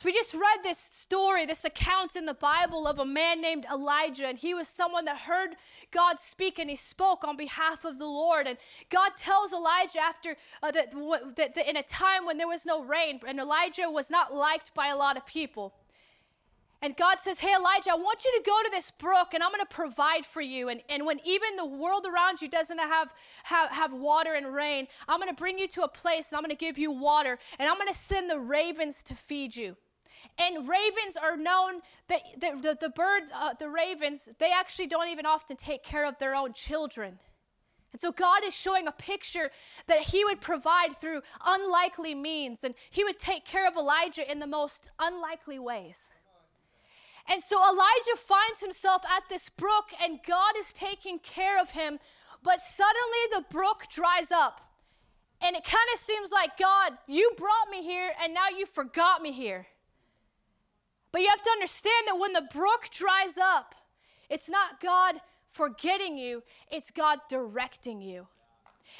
So 0.00 0.06
we 0.06 0.14
just 0.14 0.32
read 0.32 0.62
this 0.62 0.78
story, 0.78 1.44
this 1.44 1.66
account 1.66 2.16
in 2.16 2.24
the 2.24 2.32
Bible 2.32 2.86
of 2.86 3.00
a 3.00 3.04
man 3.04 3.42
named 3.42 3.66
Elijah, 3.70 4.28
and 4.28 4.38
he 4.38 4.54
was 4.54 4.66
someone 4.66 5.04
that 5.04 5.18
heard 5.18 5.56
God 5.90 6.18
speak, 6.18 6.58
and 6.58 6.70
he 6.70 6.76
spoke 6.76 7.22
on 7.22 7.36
behalf 7.36 7.84
of 7.84 7.98
the 7.98 8.06
Lord. 8.06 8.46
And 8.46 8.56
God 8.88 9.10
tells 9.18 9.52
Elijah 9.52 10.00
after 10.00 10.36
uh, 10.62 10.70
that, 10.70 10.94
that, 11.36 11.54
that 11.54 11.68
in 11.68 11.76
a 11.76 11.82
time 11.82 12.24
when 12.24 12.38
there 12.38 12.48
was 12.48 12.64
no 12.64 12.82
rain, 12.82 13.20
and 13.28 13.38
Elijah 13.38 13.90
was 13.90 14.08
not 14.08 14.34
liked 14.34 14.72
by 14.72 14.88
a 14.88 14.96
lot 14.96 15.18
of 15.18 15.26
people. 15.26 15.74
And 16.80 16.96
God 16.96 17.20
says, 17.20 17.38
Hey, 17.38 17.52
Elijah, 17.52 17.90
I 17.90 17.96
want 17.96 18.24
you 18.24 18.32
to 18.38 18.42
go 18.46 18.58
to 18.64 18.70
this 18.70 18.90
brook 18.92 19.34
and 19.34 19.42
I'm 19.42 19.50
going 19.50 19.60
to 19.60 19.66
provide 19.66 20.24
for 20.24 20.40
you. 20.40 20.70
And, 20.70 20.80
and 20.88 21.04
when 21.04 21.20
even 21.26 21.56
the 21.56 21.66
world 21.66 22.06
around 22.06 22.40
you 22.40 22.48
doesn't 22.48 22.78
have, 22.78 23.12
have, 23.42 23.68
have 23.68 23.92
water 23.92 24.32
and 24.32 24.54
rain, 24.54 24.86
I'm 25.06 25.20
going 25.20 25.28
to 25.28 25.34
bring 25.34 25.58
you 25.58 25.68
to 25.68 25.82
a 25.82 25.88
place 25.88 26.30
and 26.30 26.38
I'm 26.38 26.42
going 26.42 26.56
to 26.56 26.64
give 26.64 26.78
you 26.78 26.90
water 26.90 27.38
and 27.58 27.68
I'm 27.68 27.76
going 27.76 27.92
to 27.92 27.94
send 27.94 28.30
the 28.30 28.40
ravens 28.40 29.02
to 29.02 29.14
feed 29.14 29.54
you. 29.54 29.76
And 30.40 30.66
ravens 30.68 31.16
are 31.22 31.36
known 31.36 31.82
that 32.08 32.22
the, 32.40 32.50
the, 32.60 32.78
the 32.80 32.88
bird, 32.88 33.24
uh, 33.34 33.54
the 33.58 33.68
ravens, 33.68 34.28
they 34.38 34.50
actually 34.52 34.86
don't 34.86 35.08
even 35.08 35.26
often 35.26 35.56
take 35.56 35.82
care 35.82 36.06
of 36.06 36.18
their 36.18 36.34
own 36.34 36.54
children. 36.54 37.18
And 37.92 38.00
so 38.00 38.10
God 38.10 38.42
is 38.44 38.54
showing 38.54 38.86
a 38.86 38.92
picture 38.92 39.50
that 39.86 40.00
He 40.00 40.24
would 40.24 40.40
provide 40.40 40.96
through 40.96 41.20
unlikely 41.44 42.14
means, 42.14 42.64
and 42.64 42.74
He 42.90 43.04
would 43.04 43.18
take 43.18 43.44
care 43.44 43.68
of 43.68 43.76
Elijah 43.76 44.30
in 44.30 44.38
the 44.38 44.46
most 44.46 44.88
unlikely 44.98 45.58
ways. 45.58 46.08
And 47.28 47.42
so 47.42 47.56
Elijah 47.62 48.16
finds 48.16 48.60
himself 48.60 49.02
at 49.16 49.28
this 49.28 49.48
brook, 49.50 49.90
and 50.02 50.18
God 50.26 50.54
is 50.58 50.72
taking 50.72 51.18
care 51.20 51.60
of 51.60 51.70
him. 51.70 51.98
But 52.42 52.60
suddenly 52.60 53.18
the 53.32 53.44
brook 53.50 53.84
dries 53.90 54.32
up. 54.32 54.60
And 55.42 55.54
it 55.54 55.64
kind 55.64 55.88
of 55.92 56.00
seems 56.00 56.32
like, 56.32 56.58
God, 56.58 56.92
you 57.06 57.30
brought 57.36 57.70
me 57.70 57.82
here, 57.82 58.12
and 58.22 58.34
now 58.34 58.48
you 58.56 58.66
forgot 58.66 59.22
me 59.22 59.32
here. 59.32 59.66
But 61.12 61.22
you 61.22 61.28
have 61.28 61.42
to 61.42 61.50
understand 61.50 62.06
that 62.06 62.18
when 62.18 62.32
the 62.32 62.48
brook 62.52 62.88
dries 62.92 63.36
up, 63.38 63.74
it's 64.28 64.48
not 64.48 64.80
God 64.80 65.16
forgetting 65.52 66.16
you, 66.16 66.42
it's 66.70 66.90
God 66.90 67.18
directing 67.28 68.00
you. 68.00 68.28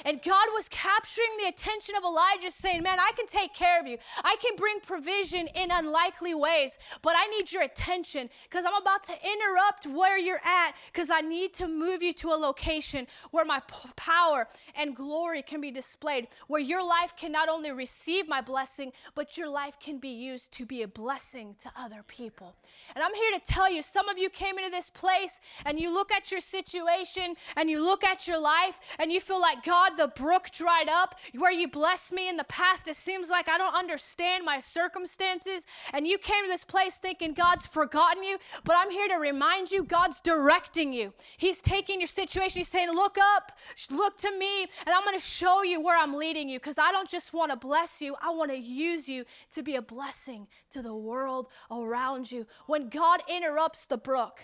And 0.04 0.22
God 0.22 0.46
was 0.54 0.68
capturing 0.68 1.28
the 1.40 1.48
attention 1.48 1.94
of 1.96 2.04
Elijah, 2.04 2.50
saying, 2.50 2.82
Man, 2.82 2.98
I 2.98 3.12
can 3.16 3.26
take 3.26 3.54
care 3.54 3.80
of 3.80 3.86
you. 3.86 3.98
I 4.24 4.36
can 4.40 4.56
bring 4.56 4.80
provision 4.80 5.46
in 5.48 5.70
unlikely 5.70 6.34
ways, 6.34 6.78
but 7.02 7.14
I 7.16 7.26
need 7.26 7.52
your 7.52 7.62
attention 7.62 8.28
because 8.44 8.64
I'm 8.66 8.80
about 8.80 9.04
to 9.04 9.12
interrupt 9.12 9.86
where 9.86 10.18
you're 10.18 10.40
at 10.44 10.72
because 10.92 11.10
I 11.10 11.20
need 11.20 11.54
to 11.54 11.68
move 11.68 12.02
you 12.02 12.12
to 12.14 12.28
a 12.28 12.38
location 12.38 13.06
where 13.30 13.44
my 13.44 13.60
p- 13.60 13.90
power 13.96 14.48
and 14.74 14.94
glory 14.94 15.42
can 15.42 15.60
be 15.60 15.70
displayed, 15.70 16.28
where 16.48 16.60
your 16.60 16.84
life 16.84 17.14
can 17.16 17.32
not 17.32 17.48
only 17.48 17.72
receive 17.72 18.28
my 18.28 18.40
blessing, 18.40 18.92
but 19.14 19.36
your 19.36 19.48
life 19.48 19.78
can 19.80 19.98
be 19.98 20.08
used 20.08 20.52
to 20.52 20.66
be 20.66 20.82
a 20.82 20.88
blessing 20.88 21.56
to 21.62 21.70
other 21.76 22.02
people. 22.06 22.54
And 22.94 23.04
I'm 23.04 23.14
here 23.14 23.38
to 23.38 23.44
tell 23.44 23.70
you, 23.70 23.82
some 23.82 24.08
of 24.08 24.18
you 24.18 24.30
came 24.30 24.58
into 24.58 24.70
this 24.70 24.90
place 24.90 25.40
and 25.64 25.78
you 25.78 25.92
look 25.92 26.12
at 26.12 26.30
your 26.30 26.40
situation 26.40 27.34
and 27.56 27.70
you 27.70 27.82
look 27.82 28.04
at 28.04 28.26
your 28.26 28.38
life 28.38 28.78
and 28.98 29.12
you 29.12 29.20
feel 29.20 29.40
like, 29.40 29.64
God, 29.64 29.89
God, 29.90 29.96
the 29.96 30.08
brook 30.20 30.50
dried 30.52 30.88
up 30.88 31.16
where 31.36 31.52
you 31.52 31.68
blessed 31.68 32.12
me 32.12 32.28
in 32.28 32.36
the 32.36 32.44
past. 32.44 32.88
It 32.88 32.96
seems 32.96 33.30
like 33.30 33.48
I 33.48 33.58
don't 33.58 33.74
understand 33.74 34.44
my 34.44 34.60
circumstances. 34.60 35.66
And 35.92 36.06
you 36.06 36.18
came 36.18 36.44
to 36.44 36.50
this 36.50 36.64
place 36.64 36.96
thinking 36.96 37.34
God's 37.34 37.66
forgotten 37.66 38.22
you. 38.22 38.38
But 38.64 38.76
I'm 38.78 38.90
here 38.90 39.08
to 39.08 39.16
remind 39.16 39.70
you 39.70 39.82
God's 39.84 40.20
directing 40.20 40.92
you. 40.92 41.12
He's 41.36 41.60
taking 41.60 42.00
your 42.00 42.08
situation. 42.08 42.60
He's 42.60 42.68
saying, 42.68 42.90
Look 42.90 43.16
up, 43.36 43.52
look 43.90 44.18
to 44.18 44.30
me, 44.38 44.62
and 44.62 44.94
I'm 44.94 45.04
going 45.04 45.18
to 45.18 45.24
show 45.24 45.62
you 45.62 45.80
where 45.80 45.96
I'm 45.96 46.14
leading 46.14 46.48
you 46.48 46.58
because 46.58 46.78
I 46.78 46.92
don't 46.92 47.08
just 47.08 47.32
want 47.32 47.50
to 47.52 47.56
bless 47.56 48.00
you, 48.00 48.16
I 48.20 48.30
want 48.30 48.50
to 48.50 48.56
use 48.56 49.08
you 49.08 49.24
to 49.52 49.62
be 49.62 49.76
a 49.76 49.82
blessing 49.82 50.46
to 50.70 50.82
the 50.82 50.94
world 50.94 51.48
around 51.70 52.30
you. 52.30 52.46
When 52.66 52.88
God 52.88 53.20
interrupts 53.28 53.86
the 53.86 53.98
brook, 53.98 54.40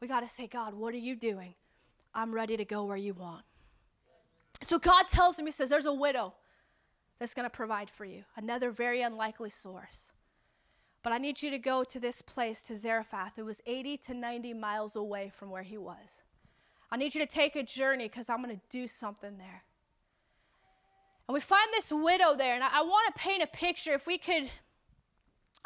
we 0.00 0.08
got 0.08 0.20
to 0.20 0.28
say, 0.28 0.46
God, 0.46 0.74
what 0.74 0.94
are 0.94 0.98
you 0.98 1.16
doing? 1.16 1.54
I'm 2.14 2.32
ready 2.34 2.56
to 2.56 2.64
go 2.64 2.84
where 2.84 2.96
you 2.96 3.14
want. 3.14 3.44
So 4.62 4.78
God 4.78 5.08
tells 5.08 5.38
him, 5.38 5.46
He 5.46 5.52
says, 5.52 5.68
There's 5.68 5.86
a 5.86 5.92
widow 5.92 6.34
that's 7.18 7.34
going 7.34 7.46
to 7.46 7.50
provide 7.50 7.90
for 7.90 8.04
you, 8.04 8.24
another 8.36 8.70
very 8.70 9.02
unlikely 9.02 9.50
source. 9.50 10.10
But 11.02 11.12
I 11.12 11.18
need 11.18 11.42
you 11.42 11.50
to 11.50 11.58
go 11.58 11.82
to 11.84 11.98
this 11.98 12.22
place, 12.22 12.62
to 12.64 12.76
Zarephath. 12.76 13.38
It 13.38 13.44
was 13.44 13.60
80 13.66 13.96
to 13.98 14.14
90 14.14 14.54
miles 14.54 14.94
away 14.94 15.32
from 15.36 15.50
where 15.50 15.64
he 15.64 15.76
was. 15.76 16.22
I 16.92 16.96
need 16.96 17.14
you 17.14 17.20
to 17.20 17.26
take 17.26 17.56
a 17.56 17.62
journey 17.62 18.04
because 18.04 18.28
I'm 18.28 18.42
going 18.42 18.54
to 18.54 18.62
do 18.70 18.86
something 18.86 19.36
there. 19.38 19.64
And 21.26 21.34
we 21.34 21.40
find 21.40 21.68
this 21.72 21.90
widow 21.90 22.36
there, 22.36 22.54
and 22.54 22.62
I, 22.62 22.68
I 22.80 22.82
want 22.82 23.12
to 23.12 23.20
paint 23.20 23.42
a 23.42 23.46
picture. 23.48 23.94
If 23.94 24.06
we 24.06 24.18
could 24.18 24.48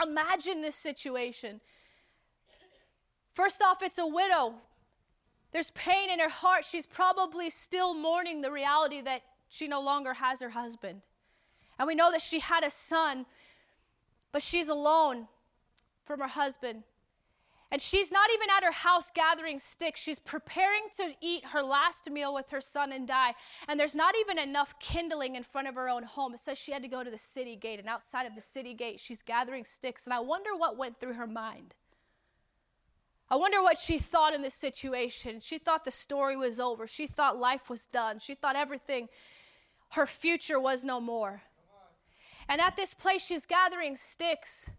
imagine 0.03 0.62
this 0.62 0.77
situation. 0.77 1.61
First 3.33 3.62
off, 3.62 3.83
it's 3.83 3.99
a 3.99 4.07
widow 4.07 4.55
there's 5.57 5.71
pain 5.71 6.11
in 6.11 6.21
her 6.21 6.29
heart. 6.29 6.66
She's 6.66 6.85
probably 6.85 7.49
still 7.49 7.95
mourning 7.95 8.42
the 8.42 8.53
reality 8.53 9.01
that 9.01 9.23
she 9.49 9.66
no 9.66 9.81
longer 9.81 10.12
has 10.12 10.40
her 10.40 10.51
husband. 10.51 11.01
And 11.79 11.88
we 11.88 11.95
know 11.95 12.12
that 12.12 12.21
she 12.21 12.40
had 12.40 12.62
a 12.62 12.71
son, 12.71 13.25
but 14.33 14.42
she's 14.42 14.69
alone 14.69 15.29
from 16.05 16.21
her 16.21 16.29
husband. 16.29 16.83
And 17.73 17.81
she's 17.81 18.12
not 18.12 18.29
even 18.35 18.49
at 18.55 18.64
her 18.64 18.71
house 18.71 19.11
gathering 19.11 19.59
sticks. 19.59 19.99
She's 19.99 20.19
preparing 20.19 20.83
to 20.99 21.14
eat 21.23 21.47
her 21.47 21.62
last 21.62 22.11
meal 22.11 22.35
with 22.35 22.51
her 22.51 22.61
son 22.61 22.92
and 22.92 23.09
die. 23.09 23.33
And 23.66 23.81
there's 23.81 23.97
not 23.97 24.14
even 24.21 24.38
enough 24.38 24.79
kindling 24.79 25.37
in 25.37 25.42
front 25.42 25.69
of 25.69 25.75
her 25.77 25.88
own 25.88 26.03
home. 26.03 26.35
It 26.35 26.40
says 26.40 26.59
she 26.59 26.73
had 26.73 26.83
to 26.83 26.88
go 26.88 27.03
to 27.03 27.11
the 27.11 27.16
city 27.16 27.57
gate. 27.57 27.81
And 27.81 27.88
outside 27.88 28.27
of 28.27 28.35
the 28.35 28.42
city 28.42 28.75
gate, 28.75 29.01
she's 29.01 29.23
gathering 29.23 29.64
sticks. 29.64 30.05
And 30.05 30.12
I 30.12 30.21
wonder 30.21 30.55
what 30.55 30.77
went 30.77 31.01
through 31.01 31.14
her 31.14 31.27
mind. 31.27 31.75
I 33.29 33.37
wonder 33.37 33.61
what 33.61 33.77
she 33.77 33.99
thought 33.99 34.35
in 34.35 34.43
this 34.43 34.55
situation. 34.55 35.41
She 35.41 35.59
thought 35.59 35.85
the 35.85 35.91
story 35.91 36.37
was 36.37 36.61
over. 36.61 36.87
She 36.87 37.07
thought 37.07 37.39
life 37.39 37.69
was 37.69 37.87
done. 37.87 38.19
She 38.21 38.35
thought 38.35 38.55
everything, 38.55 39.09
her 39.91 40.07
future 40.07 40.61
was 40.61 40.85
no 40.85 41.01
more. 41.01 41.43
And 42.49 42.61
at 42.61 42.77
this 42.77 42.95
place, 42.95 43.25
she's 43.25 43.45
gathering 43.45 43.97
sticks, 43.97 44.71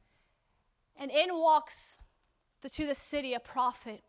and 0.96 1.12
in 1.12 1.34
walks 1.34 2.00
the, 2.62 2.70
to 2.70 2.86
the 2.86 2.96
city 2.96 3.34
a 3.34 3.40
prophet. 3.40 4.02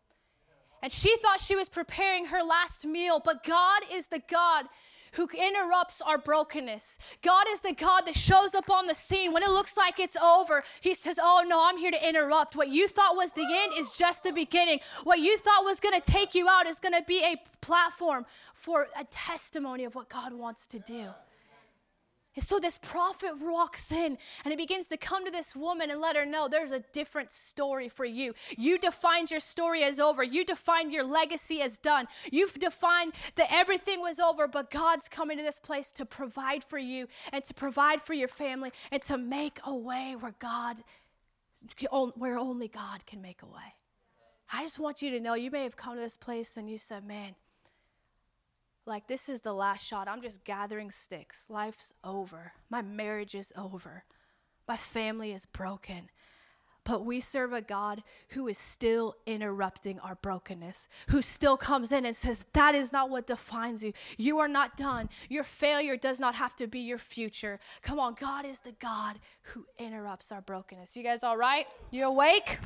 And 0.81 0.91
she 0.91 1.17
thought 1.17 1.41
she 1.41 1.57
was 1.57 1.67
preparing 1.67 2.27
her 2.27 2.41
last 2.41 2.85
meal, 2.85 3.21
but 3.23 3.43
God 3.43 3.81
is 3.91 4.07
the 4.07 4.21
God 4.29 4.65
who 5.13 5.27
interrupts 5.37 6.01
our 6.01 6.17
brokenness. 6.17 6.97
God 7.21 7.45
is 7.49 7.61
the 7.61 7.73
God 7.73 8.01
that 8.01 8.15
shows 8.15 8.55
up 8.55 8.69
on 8.69 8.87
the 8.87 8.95
scene 8.95 9.33
when 9.33 9.43
it 9.43 9.49
looks 9.49 9.77
like 9.77 9.99
it's 9.99 10.17
over. 10.17 10.63
He 10.81 10.93
says, 10.93 11.19
Oh 11.21 11.43
no, 11.47 11.63
I'm 11.63 11.77
here 11.77 11.91
to 11.91 12.07
interrupt. 12.07 12.55
What 12.55 12.69
you 12.69 12.87
thought 12.87 13.15
was 13.15 13.31
the 13.31 13.41
end 13.41 13.73
is 13.77 13.91
just 13.91 14.23
the 14.23 14.31
beginning. 14.31 14.79
What 15.03 15.19
you 15.19 15.37
thought 15.37 15.63
was 15.63 15.79
going 15.79 15.99
to 15.99 16.11
take 16.11 16.35
you 16.35 16.47
out 16.47 16.67
is 16.67 16.79
going 16.79 16.93
to 16.93 17.03
be 17.03 17.23
a 17.23 17.35
platform 17.61 18.25
for 18.53 18.87
a 18.97 19.03
testimony 19.05 19.85
of 19.85 19.95
what 19.95 20.09
God 20.09 20.33
wants 20.33 20.65
to 20.67 20.79
do. 20.79 21.07
And 22.35 22.45
so 22.45 22.59
this 22.59 22.77
prophet 22.77 23.39
walks 23.41 23.91
in 23.91 24.17
and 24.43 24.51
he 24.51 24.55
begins 24.55 24.87
to 24.87 24.97
come 24.97 25.25
to 25.25 25.31
this 25.31 25.55
woman 25.55 25.89
and 25.89 25.99
let 25.99 26.15
her 26.15 26.25
know 26.25 26.47
there's 26.47 26.71
a 26.71 26.83
different 26.93 27.31
story 27.31 27.89
for 27.89 28.05
you. 28.05 28.33
You 28.55 28.77
defined 28.77 29.31
your 29.31 29.39
story 29.39 29.83
as 29.83 29.99
over. 29.99 30.23
You 30.23 30.45
defined 30.45 30.93
your 30.93 31.03
legacy 31.03 31.61
as 31.61 31.77
done. 31.77 32.07
You've 32.31 32.53
defined 32.53 33.13
that 33.35 33.51
everything 33.51 33.99
was 33.99 34.19
over, 34.19 34.47
but 34.47 34.69
God's 34.69 35.09
coming 35.09 35.37
to 35.37 35.43
this 35.43 35.59
place 35.59 35.91
to 35.93 36.05
provide 36.05 36.63
for 36.63 36.77
you 36.77 37.07
and 37.33 37.43
to 37.45 37.53
provide 37.53 37.99
for 37.99 38.13
your 38.13 38.27
family 38.27 38.71
and 38.91 39.01
to 39.03 39.17
make 39.17 39.59
a 39.65 39.75
way 39.75 40.15
where 40.17 40.35
God, 40.39 40.77
where 42.15 42.37
only 42.37 42.67
God 42.67 43.05
can 43.07 43.21
make 43.21 43.41
a 43.41 43.47
way. 43.47 43.75
I 44.53 44.63
just 44.63 44.79
want 44.79 45.01
you 45.01 45.09
to 45.11 45.19
know 45.19 45.33
you 45.33 45.51
may 45.51 45.63
have 45.63 45.75
come 45.75 45.95
to 45.95 46.01
this 46.01 46.17
place 46.17 46.57
and 46.57 46.69
you 46.69 46.77
said, 46.77 47.05
man, 47.05 47.35
like 48.85 49.07
this 49.07 49.29
is 49.29 49.41
the 49.41 49.53
last 49.53 49.85
shot. 49.85 50.07
I'm 50.07 50.21
just 50.21 50.43
gathering 50.43 50.91
sticks. 50.91 51.45
Life's 51.49 51.93
over. 52.03 52.53
My 52.69 52.81
marriage 52.81 53.35
is 53.35 53.53
over. 53.55 54.03
My 54.67 54.77
family 54.77 55.31
is 55.31 55.45
broken. 55.45 56.09
But 56.83 57.05
we 57.05 57.19
serve 57.19 57.53
a 57.53 57.61
God 57.61 58.01
who 58.29 58.47
is 58.47 58.57
still 58.57 59.15
interrupting 59.27 59.99
our 59.99 60.15
brokenness, 60.15 60.87
who 61.09 61.21
still 61.21 61.57
comes 61.57 61.91
in 61.91 62.05
and 62.05 62.15
says, 62.15 62.45
That 62.53 62.73
is 62.73 62.91
not 62.91 63.11
what 63.11 63.27
defines 63.27 63.83
you. 63.83 63.93
You 64.17 64.39
are 64.39 64.47
not 64.47 64.75
done. 64.75 65.09
Your 65.29 65.43
failure 65.43 65.97
does 65.97 66.19
not 66.19 66.35
have 66.35 66.55
to 66.55 66.65
be 66.65 66.79
your 66.79 66.97
future. 66.97 67.59
Come 67.83 67.99
on, 67.99 68.15
God 68.19 68.45
is 68.45 68.61
the 68.61 68.71
God 68.71 69.19
who 69.43 69.65
interrupts 69.77 70.31
our 70.31 70.41
brokenness. 70.41 70.95
You 70.95 71.03
guys 71.03 71.23
all 71.23 71.37
right? 71.37 71.67
You 71.91 72.05
awake? 72.05 72.57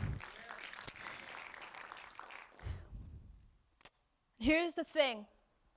Here's 4.37 4.75
the 4.75 4.83
thing 4.83 5.25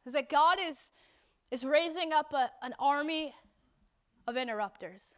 is 0.07 0.13
that 0.13 0.29
God 0.29 0.59
is, 0.65 0.93
is 1.51 1.65
raising 1.65 2.13
up 2.13 2.33
a, 2.33 2.51
an 2.63 2.75
army 2.79 3.35
of 4.27 4.37
interrupters, 4.37 5.17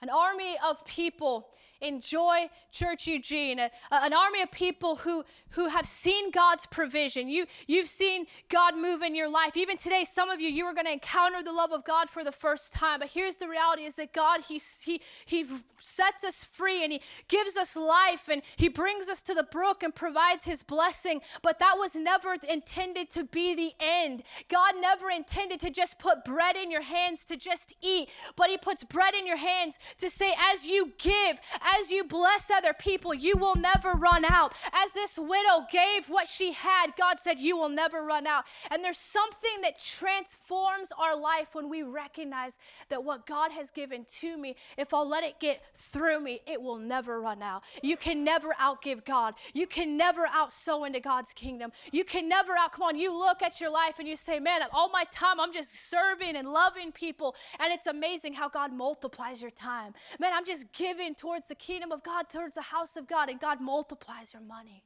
an 0.00 0.08
army 0.08 0.56
of 0.66 0.84
people 0.84 1.48
in 1.80 2.00
Joy 2.00 2.50
Church 2.70 3.06
Eugene, 3.06 3.58
a, 3.58 3.70
an 3.90 4.12
army 4.12 4.42
of 4.42 4.50
people 4.50 4.96
who, 4.96 5.24
who 5.50 5.68
have 5.68 5.86
seen 5.86 6.30
God's 6.30 6.66
provision. 6.66 7.28
You, 7.28 7.46
you've 7.66 7.88
seen 7.88 8.26
God 8.48 8.76
move 8.76 9.02
in 9.02 9.14
your 9.14 9.28
life. 9.28 9.56
Even 9.56 9.76
today, 9.76 10.04
some 10.04 10.30
of 10.30 10.40
you, 10.40 10.48
you 10.48 10.64
are 10.64 10.74
going 10.74 10.86
to 10.86 10.92
encounter 10.92 11.42
the 11.42 11.52
love 11.52 11.72
of 11.72 11.84
God 11.84 12.10
for 12.10 12.24
the 12.24 12.32
first 12.32 12.72
time. 12.72 13.00
But 13.00 13.08
here's 13.08 13.36
the 13.36 13.48
reality 13.48 13.84
is 13.84 13.94
that 13.96 14.12
God, 14.12 14.40
he, 14.42 14.60
he, 14.82 15.00
he 15.24 15.46
sets 15.80 16.24
us 16.24 16.44
free 16.44 16.82
and 16.84 16.92
He 16.92 17.00
gives 17.28 17.56
us 17.56 17.76
life 17.76 18.28
and 18.28 18.42
He 18.56 18.68
brings 18.68 19.08
us 19.08 19.20
to 19.22 19.34
the 19.34 19.44
brook 19.44 19.82
and 19.82 19.94
provides 19.94 20.44
His 20.44 20.62
blessing. 20.62 21.20
But 21.42 21.58
that 21.58 21.76
was 21.78 21.94
never 21.94 22.36
intended 22.48 23.10
to 23.12 23.24
be 23.24 23.54
the 23.54 23.72
end. 23.80 24.22
God 24.48 24.74
never 24.80 25.10
intended 25.10 25.60
to 25.60 25.70
just 25.70 25.98
put 25.98 26.24
bread 26.24 26.56
in 26.56 26.70
your 26.70 26.82
hands 26.82 27.24
to 27.26 27.36
just 27.36 27.74
eat, 27.82 28.08
but 28.36 28.50
He 28.50 28.58
puts 28.58 28.84
bread 28.84 29.14
in 29.14 29.26
your 29.26 29.36
hands 29.36 29.78
to 29.98 30.10
say, 30.10 30.34
as 30.52 30.66
you 30.66 30.92
give, 30.98 31.40
as 31.76 31.90
you 31.90 32.04
bless 32.04 32.50
other 32.50 32.72
people, 32.72 33.14
you 33.14 33.36
will 33.36 33.56
never 33.56 33.92
run 33.92 34.24
out. 34.24 34.54
As 34.72 34.92
this 34.92 35.18
widow 35.18 35.66
gave 35.70 36.08
what 36.08 36.28
she 36.28 36.52
had, 36.52 36.94
God 36.96 37.18
said, 37.20 37.40
You 37.40 37.56
will 37.56 37.68
never 37.68 38.02
run 38.02 38.26
out. 38.26 38.44
And 38.70 38.82
there's 38.84 38.98
something 38.98 39.60
that 39.62 39.78
transforms 39.78 40.90
our 40.98 41.16
life 41.16 41.54
when 41.54 41.68
we 41.68 41.82
recognize 41.82 42.58
that 42.88 43.02
what 43.02 43.26
God 43.26 43.52
has 43.52 43.70
given 43.70 44.06
to 44.20 44.36
me, 44.36 44.56
if 44.76 44.94
I'll 44.94 45.08
let 45.08 45.24
it 45.24 45.40
get 45.40 45.62
through 45.74 46.20
me, 46.20 46.40
it 46.46 46.60
will 46.60 46.78
never 46.78 47.20
run 47.20 47.42
out. 47.42 47.62
You 47.82 47.96
can 47.96 48.24
never 48.24 48.52
outgive 48.60 49.04
God. 49.04 49.34
You 49.54 49.66
can 49.66 49.96
never 49.96 50.26
outsow 50.26 50.86
into 50.86 51.00
God's 51.00 51.32
kingdom. 51.32 51.72
You 51.92 52.04
can 52.04 52.28
never 52.28 52.56
out, 52.56 52.72
come 52.72 52.82
on, 52.82 52.98
you 52.98 53.12
look 53.12 53.42
at 53.42 53.60
your 53.60 53.70
life 53.70 53.98
and 53.98 54.08
you 54.08 54.16
say, 54.16 54.38
Man, 54.38 54.62
all 54.72 54.90
my 54.90 55.04
time 55.10 55.40
I'm 55.40 55.52
just 55.52 55.90
serving 55.90 56.36
and 56.36 56.48
loving 56.48 56.92
people. 56.92 57.34
And 57.60 57.72
it's 57.72 57.86
amazing 57.86 58.34
how 58.34 58.48
God 58.48 58.72
multiplies 58.72 59.42
your 59.42 59.50
time. 59.50 59.94
Man, 60.18 60.32
I'm 60.32 60.44
just 60.44 60.72
giving 60.72 61.14
towards 61.14 61.48
the 61.48 61.54
kingdom 61.58 61.92
of 61.92 62.02
God, 62.02 62.28
towards 62.32 62.54
the 62.54 62.62
house 62.62 62.96
of 62.96 63.06
God, 63.06 63.28
and 63.28 63.40
God 63.40 63.60
multiplies 63.60 64.32
your 64.32 64.42
money. 64.42 64.82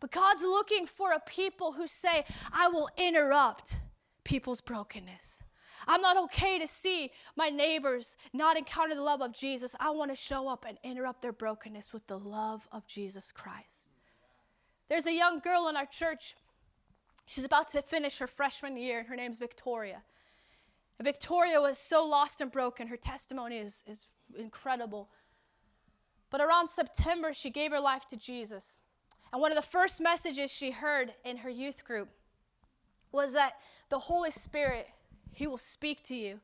But 0.00 0.10
God's 0.10 0.42
looking 0.42 0.86
for 0.86 1.12
a 1.12 1.20
people 1.20 1.72
who 1.72 1.86
say, 1.86 2.24
I 2.52 2.68
will 2.68 2.88
interrupt 2.96 3.78
people's 4.24 4.60
brokenness. 4.60 5.42
I'm 5.86 6.00
not 6.02 6.16
okay 6.24 6.58
to 6.58 6.68
see 6.68 7.10
my 7.36 7.48
neighbors 7.48 8.16
not 8.32 8.56
encounter 8.56 8.94
the 8.94 9.02
love 9.02 9.22
of 9.22 9.32
Jesus. 9.32 9.74
I 9.80 9.90
want 9.90 10.10
to 10.10 10.16
show 10.16 10.48
up 10.48 10.64
and 10.68 10.78
interrupt 10.82 11.22
their 11.22 11.32
brokenness 11.32 11.92
with 11.92 12.06
the 12.06 12.18
love 12.18 12.66
of 12.72 12.86
Jesus 12.86 13.32
Christ. 13.32 13.90
There's 14.88 15.06
a 15.06 15.12
young 15.12 15.38
girl 15.38 15.68
in 15.68 15.76
our 15.76 15.86
church. 15.86 16.34
She's 17.26 17.44
about 17.44 17.68
to 17.70 17.82
finish 17.82 18.18
her 18.18 18.26
freshman 18.26 18.76
year. 18.76 19.00
And 19.00 19.08
her 19.08 19.16
name's 19.16 19.38
Victoria. 19.38 20.02
And 20.98 21.06
Victoria 21.06 21.60
was 21.60 21.78
so 21.78 22.04
lost 22.04 22.40
and 22.40 22.50
broken. 22.50 22.88
Her 22.88 22.96
testimony 22.96 23.58
is, 23.58 23.84
is 23.86 24.06
incredible. 24.38 25.08
But 26.30 26.40
around 26.40 26.68
September, 26.68 27.32
she 27.32 27.50
gave 27.50 27.72
her 27.72 27.80
life 27.80 28.06
to 28.08 28.16
Jesus. 28.16 28.78
And 29.32 29.40
one 29.40 29.52
of 29.52 29.56
the 29.56 29.62
first 29.62 30.00
messages 30.00 30.50
she 30.50 30.70
heard 30.70 31.12
in 31.24 31.38
her 31.38 31.50
youth 31.50 31.84
group 31.84 32.08
was 33.12 33.32
that 33.32 33.54
the 33.88 33.98
Holy 33.98 34.30
Spirit, 34.30 34.88
He 35.32 35.46
will 35.46 35.58
speak 35.58 36.02
to 36.04 36.14
you. 36.14 36.40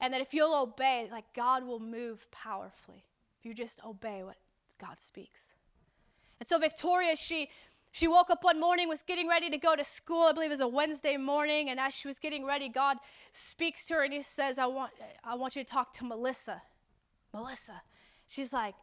And 0.00 0.12
that 0.12 0.20
if 0.20 0.34
you'll 0.34 0.54
obey, 0.54 1.08
like 1.10 1.24
God 1.34 1.64
will 1.64 1.80
move 1.80 2.30
powerfully. 2.30 3.06
If 3.38 3.46
you 3.46 3.54
just 3.54 3.80
obey 3.84 4.22
what 4.22 4.36
God 4.78 5.00
speaks. 5.00 5.54
And 6.38 6.48
so 6.48 6.58
Victoria, 6.58 7.16
she 7.16 7.48
she 7.92 8.08
woke 8.08 8.28
up 8.28 8.44
one 8.44 8.60
morning, 8.60 8.90
was 8.90 9.02
getting 9.02 9.26
ready 9.26 9.48
to 9.48 9.56
go 9.56 9.74
to 9.74 9.82
school. 9.82 10.24
I 10.24 10.32
believe 10.32 10.50
it 10.50 10.54
was 10.54 10.60
a 10.60 10.68
Wednesday 10.68 11.16
morning, 11.16 11.70
and 11.70 11.80
as 11.80 11.94
she 11.94 12.06
was 12.06 12.18
getting 12.18 12.44
ready, 12.44 12.68
God 12.68 12.98
speaks 13.32 13.86
to 13.86 13.94
her 13.94 14.02
and 14.02 14.12
He 14.12 14.20
says, 14.20 14.58
"I 14.58 14.66
want, 14.66 14.92
I 15.24 15.34
want 15.34 15.56
you 15.56 15.64
to 15.64 15.70
talk 15.70 15.94
to 15.94 16.04
Melissa." 16.04 16.60
Melissa. 17.32 17.82
She's 18.28 18.52
like, 18.52 18.74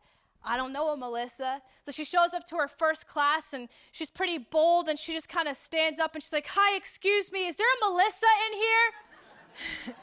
I 0.45 0.57
don't 0.57 0.73
know 0.73 0.89
a 0.89 0.97
Melissa. 0.97 1.61
So 1.83 1.91
she 1.91 2.03
shows 2.03 2.33
up 2.33 2.45
to 2.47 2.55
her 2.57 2.67
first 2.67 3.07
class 3.07 3.53
and 3.53 3.69
she's 3.91 4.09
pretty 4.09 4.37
bold 4.37 4.89
and 4.89 4.99
she 4.99 5.13
just 5.13 5.29
kind 5.29 5.47
of 5.47 5.55
stands 5.55 5.99
up 5.99 6.13
and 6.15 6.23
she's 6.23 6.33
like, 6.33 6.47
Hi, 6.47 6.75
excuse 6.75 7.31
me, 7.31 7.47
is 7.47 7.55
there 7.55 7.67
a 7.67 7.89
Melissa 7.89 8.25
in 8.47 8.59
here? 8.59 9.95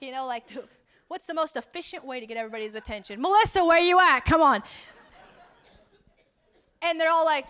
you 0.00 0.12
know, 0.12 0.26
like, 0.26 0.44
what's 1.08 1.26
the 1.26 1.34
most 1.34 1.56
efficient 1.56 2.04
way 2.04 2.18
to 2.20 2.26
get 2.26 2.36
everybody's 2.36 2.74
attention? 2.74 3.20
Melissa, 3.20 3.64
where 3.64 3.78
you 3.78 4.00
at? 4.00 4.20
Come 4.20 4.42
on. 4.42 4.62
And 6.82 7.00
they're 7.00 7.10
all 7.10 7.24
like, 7.24 7.46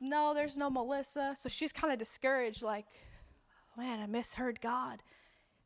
No, 0.00 0.34
there's 0.34 0.56
no 0.56 0.70
Melissa. 0.70 1.34
So 1.38 1.48
she's 1.48 1.72
kind 1.72 1.92
of 1.92 1.98
discouraged, 1.98 2.62
like, 2.62 2.86
Man, 3.76 4.00
I 4.00 4.06
misheard 4.06 4.60
God. 4.60 5.02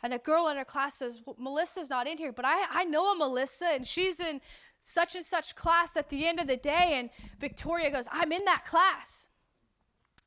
And 0.03 0.15
a 0.15 0.19
girl 0.19 0.49
in 0.49 0.57
her 0.57 0.65
class 0.65 0.95
says, 0.95 1.21
well, 1.27 1.37
Melissa's 1.39 1.91
not 1.91 2.07
in 2.07 2.17
here, 2.17 2.33
but 2.33 2.47
I, 2.47 2.65
I 2.71 2.85
know 2.85 3.13
a 3.13 3.17
Melissa 3.17 3.67
and 3.67 3.87
she's 3.87 4.19
in 4.19 4.41
such 4.81 5.15
and 5.15 5.25
such 5.25 5.55
class 5.55 5.97
at 5.97 6.09
the 6.09 6.27
end 6.27 6.41
of 6.41 6.47
the 6.47 6.57
day. 6.57 6.95
And 6.95 7.11
Victoria 7.39 7.91
goes, 7.91 8.07
I'm 8.11 8.33
in 8.33 8.45
that 8.47 8.65
class. 8.65 9.29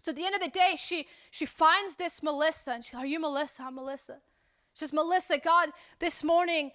So 0.01 0.11
at 0.11 0.15
the 0.15 0.25
end 0.25 0.35
of 0.35 0.41
the 0.41 0.49
day, 0.49 0.75
she 0.77 1.07
she 1.31 1.45
finds 1.45 1.95
this 1.95 2.21
Melissa 2.21 2.71
and 2.71 2.85
she, 2.85 2.95
Are 2.95 3.05
you 3.05 3.19
Melissa? 3.19 3.63
I'm 3.63 3.75
Melissa. 3.75 4.19
She 4.73 4.79
says, 4.79 4.93
Melissa, 4.93 5.37
God, 5.37 5.69
this 5.99 6.23
morning 6.23 6.71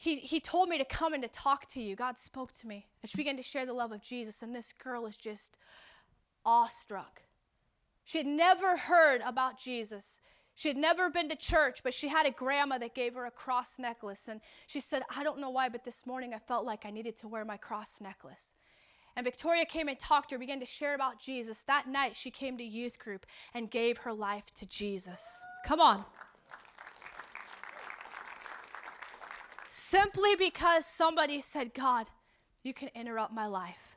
he, 0.00 0.16
he 0.16 0.38
told 0.38 0.68
me 0.68 0.78
to 0.78 0.84
come 0.84 1.12
and 1.12 1.22
to 1.24 1.28
talk 1.28 1.66
to 1.70 1.82
you. 1.82 1.96
God 1.96 2.16
spoke 2.16 2.52
to 2.54 2.68
me. 2.68 2.86
And 3.02 3.10
she 3.10 3.16
began 3.16 3.36
to 3.36 3.42
share 3.42 3.66
the 3.66 3.72
love 3.72 3.90
of 3.90 4.00
Jesus. 4.00 4.42
And 4.42 4.54
this 4.54 4.72
girl 4.72 5.06
is 5.06 5.16
just 5.16 5.58
awestruck. 6.46 7.22
She 8.04 8.18
had 8.18 8.26
never 8.26 8.76
heard 8.76 9.22
about 9.26 9.58
Jesus. 9.58 10.20
She 10.58 10.66
had 10.66 10.76
never 10.76 11.08
been 11.08 11.28
to 11.28 11.36
church, 11.36 11.84
but 11.84 11.94
she 11.94 12.08
had 12.08 12.26
a 12.26 12.32
grandma 12.32 12.78
that 12.78 12.92
gave 12.92 13.14
her 13.14 13.26
a 13.26 13.30
cross 13.30 13.78
necklace. 13.78 14.26
And 14.26 14.40
she 14.66 14.80
said, 14.80 15.04
I 15.08 15.22
don't 15.22 15.38
know 15.38 15.50
why, 15.50 15.68
but 15.68 15.84
this 15.84 16.04
morning 16.04 16.34
I 16.34 16.40
felt 16.40 16.64
like 16.64 16.84
I 16.84 16.90
needed 16.90 17.16
to 17.18 17.28
wear 17.28 17.44
my 17.44 17.56
cross 17.56 18.00
necklace. 18.00 18.54
And 19.14 19.22
Victoria 19.22 19.64
came 19.64 19.86
and 19.86 19.96
talked 19.96 20.30
to 20.30 20.34
her, 20.34 20.38
began 20.40 20.58
to 20.58 20.66
share 20.66 20.96
about 20.96 21.20
Jesus. 21.20 21.62
That 21.62 21.86
night, 21.86 22.16
she 22.16 22.32
came 22.32 22.58
to 22.58 22.64
youth 22.64 22.98
group 22.98 23.24
and 23.54 23.70
gave 23.70 23.98
her 23.98 24.12
life 24.12 24.46
to 24.56 24.66
Jesus. 24.66 25.40
Come 25.64 25.80
on. 25.80 26.04
Simply 29.68 30.34
because 30.34 30.86
somebody 30.86 31.40
said, 31.40 31.72
God, 31.72 32.08
you 32.64 32.74
can 32.74 32.88
interrupt 32.96 33.32
my 33.32 33.46
life. 33.46 33.87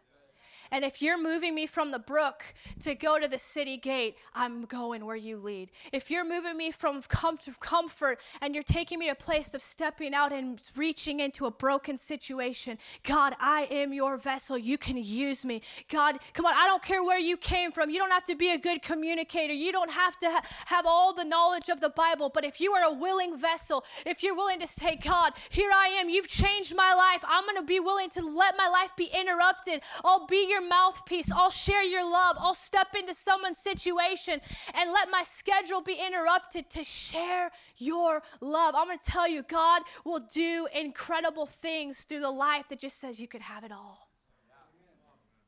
And 0.72 0.86
if 0.86 1.02
you're 1.02 1.22
moving 1.22 1.54
me 1.54 1.66
from 1.66 1.92
the 1.92 2.00
brook 2.00 2.44
to 2.82 2.96
go 2.96 3.20
to 3.20 3.28
the 3.28 3.38
city 3.38 3.78
gate, 3.78 4.16
I'm 4.34 4.66
going 4.66 5.06
where 5.06 5.18
you 5.18 5.38
lead. 5.38 5.70
If 5.92 6.10
you're 6.10 6.26
moving 6.26 6.56
me 6.56 6.72
from 6.72 7.02
comfort 7.02 8.20
and 8.42 8.54
you're 8.56 8.64
taking 8.64 9.00
me 9.00 9.08
to 9.08 9.12
a 9.12 9.16
place 9.16 9.54
of 9.54 9.62
stepping 9.62 10.14
out 10.14 10.32
and 10.32 10.62
reaching 10.76 11.20
into 11.20 11.46
a 11.46 11.52
broken 11.52 11.98
situation, 11.98 12.78
God, 13.04 13.36
I 13.40 13.68
am 13.70 13.92
your 13.92 14.16
vessel. 14.18 14.58
You 14.58 14.78
can 14.78 14.98
use 14.98 15.44
me. 15.44 15.62
God, 15.90 16.20
come 16.34 16.46
on, 16.46 16.54
I 16.54 16.68
don't 16.68 16.82
care 16.82 17.04
where 17.04 17.20
you 17.20 17.36
came 17.36 17.72
from. 17.72 17.90
You 17.90 18.00
don't 18.00 18.12
have 18.12 18.26
to 18.26 18.36
be 18.36 18.52
a 18.52 18.58
good 18.58 18.82
communicator. 18.82 19.54
You 19.54 19.72
don't 19.72 19.92
have 19.92 20.18
to 20.20 20.30
ha- 20.30 20.44
have 20.66 20.86
all 20.86 21.14
the 21.14 21.26
knowledge 21.26 21.70
of 21.70 21.82
the 21.82 21.90
Bible. 21.90 22.30
But 22.34 22.46
if 22.46 22.62
you 22.62 22.72
are 22.74 22.84
a 22.84 22.94
willing 22.94 23.38
vessel, 23.38 23.84
if 24.06 24.24
you're 24.24 24.36
willing 24.36 24.60
to 24.60 24.68
say, 24.68 24.96
God, 24.96 25.34
here 25.50 25.72
I 25.74 25.88
am, 26.00 26.10
you've 26.10 26.28
changed 26.28 26.76
my 26.76 26.94
life, 26.94 27.24
I'm 27.28 27.44
going 27.44 27.58
to 27.58 27.64
be 27.64 27.80
willing 27.80 28.10
to 28.12 28.22
let 28.22 28.56
my 28.58 28.68
life 28.70 28.92
be 28.96 29.10
interrupted. 29.14 29.82
I'll 30.06 30.28
be 30.28 30.48
your 30.50 30.61
your 30.62 30.69
mouthpiece. 30.69 31.32
I'll 31.32 31.50
share 31.50 31.84
your 31.84 32.04
love. 32.04 32.38
I'll 32.39 32.54
step 32.54 32.95
into 32.97 33.13
someone's 33.13 33.58
situation 33.58 34.41
and 34.74 34.91
let 34.91 35.10
my 35.10 35.24
schedule 35.24 35.82
be 35.82 35.93
interrupted 35.93 36.69
to 36.71 36.84
share 36.84 37.52
your 37.78 38.21
love. 38.39 38.76
I'm 38.76 38.88
going 38.88 38.97
to 38.97 39.12
tell 39.12 39.28
you, 39.28 39.43
God 39.43 39.84
will 40.06 40.28
do 40.34 40.67
incredible 40.74 41.45
things 41.45 42.04
through 42.04 42.21
the 42.21 42.32
life 42.32 42.67
that 42.69 42.80
just 42.80 43.00
says 43.00 43.19
you 43.19 43.28
could 43.28 43.41
have 43.41 43.63
it 43.63 43.71
all. 43.71 44.10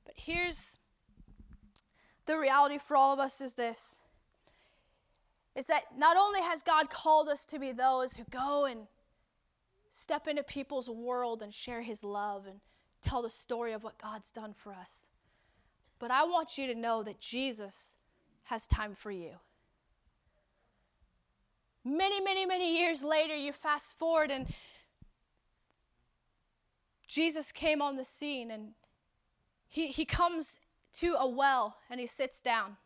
But 0.06 0.16
here's 0.18 0.78
the 2.26 2.38
reality 2.38 2.78
for 2.78 2.96
all 2.96 3.14
of 3.14 3.20
us 3.20 3.42
is 3.42 3.54
this 3.54 4.00
is 5.56 5.68
that 5.68 5.84
not 5.96 6.18
only 6.18 6.42
has 6.42 6.64
God 6.64 6.90
called 6.90 7.30
us 7.30 7.46
to 7.46 7.60
be 7.60 7.72
those 7.72 8.16
who 8.16 8.24
go 8.32 8.66
and 8.66 8.88
step 9.92 10.28
into 10.28 10.42
people's 10.42 10.90
world 10.90 11.44
and 11.44 11.54
share 11.54 11.84
his 11.84 12.04
love 12.04 12.48
and 12.48 12.60
tell 13.04 13.22
the 13.22 13.30
story 13.30 13.74
of 13.74 13.84
what 13.84 13.98
God's 13.98 14.32
done 14.32 14.54
for 14.54 14.74
us. 14.74 15.06
But 16.00 16.12
I 16.12 16.24
want 16.24 16.58
you 16.58 16.68
to 16.68 16.76
know 16.76 17.04
that 17.04 17.20
Jesus 17.20 17.94
has 18.46 18.68
time 18.68 18.96
for 18.96 19.12
you. 19.12 19.32
Many, 21.86 22.22
many, 22.22 22.46
many 22.46 22.78
years 22.78 23.04
later, 23.04 23.36
you 23.36 23.52
fast 23.52 23.98
forward 23.98 24.32
and 24.32 24.48
Jesus 27.08 27.52
came 27.52 27.82
on 27.82 27.96
the 27.96 28.06
scene 28.06 28.50
and 28.50 28.70
he, 29.68 29.88
he 29.88 30.06
comes 30.06 30.60
to 30.94 31.16
a 31.18 31.28
well 31.28 31.78
and 31.90 32.00
he 32.00 32.08
sits 32.08 32.40
down. 32.40 32.78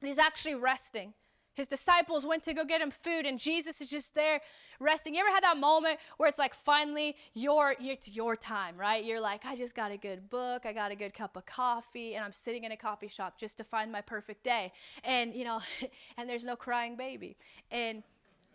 He's 0.00 0.18
actually 0.18 0.56
resting. 0.56 1.14
His 1.54 1.68
disciples 1.68 2.24
went 2.24 2.42
to 2.44 2.54
go 2.54 2.64
get 2.64 2.80
him 2.80 2.90
food, 2.90 3.26
and 3.26 3.38
Jesus 3.38 3.80
is 3.80 3.90
just 3.90 4.14
there 4.14 4.40
resting. 4.80 5.14
You 5.14 5.20
ever 5.20 5.30
had 5.30 5.44
that 5.44 5.58
moment 5.58 5.98
where 6.16 6.28
it's 6.28 6.38
like 6.38 6.54
finally 6.54 7.16
your 7.34 7.74
it's 7.78 8.08
your 8.08 8.36
time, 8.36 8.76
right? 8.76 9.04
You're 9.04 9.20
like, 9.20 9.44
I 9.44 9.54
just 9.54 9.74
got 9.74 9.90
a 9.92 9.96
good 9.98 10.30
book, 10.30 10.64
I 10.64 10.72
got 10.72 10.90
a 10.90 10.96
good 10.96 11.14
cup 11.14 11.36
of 11.36 11.44
coffee, 11.46 12.14
and 12.14 12.24
I'm 12.24 12.32
sitting 12.32 12.64
in 12.64 12.72
a 12.72 12.76
coffee 12.76 13.08
shop 13.08 13.38
just 13.38 13.58
to 13.58 13.64
find 13.64 13.92
my 13.92 14.00
perfect 14.00 14.42
day. 14.44 14.72
And 15.04 15.34
you 15.34 15.44
know, 15.44 15.60
and 16.16 16.28
there's 16.28 16.44
no 16.44 16.56
crying 16.56 16.96
baby. 16.96 17.36
And 17.70 18.02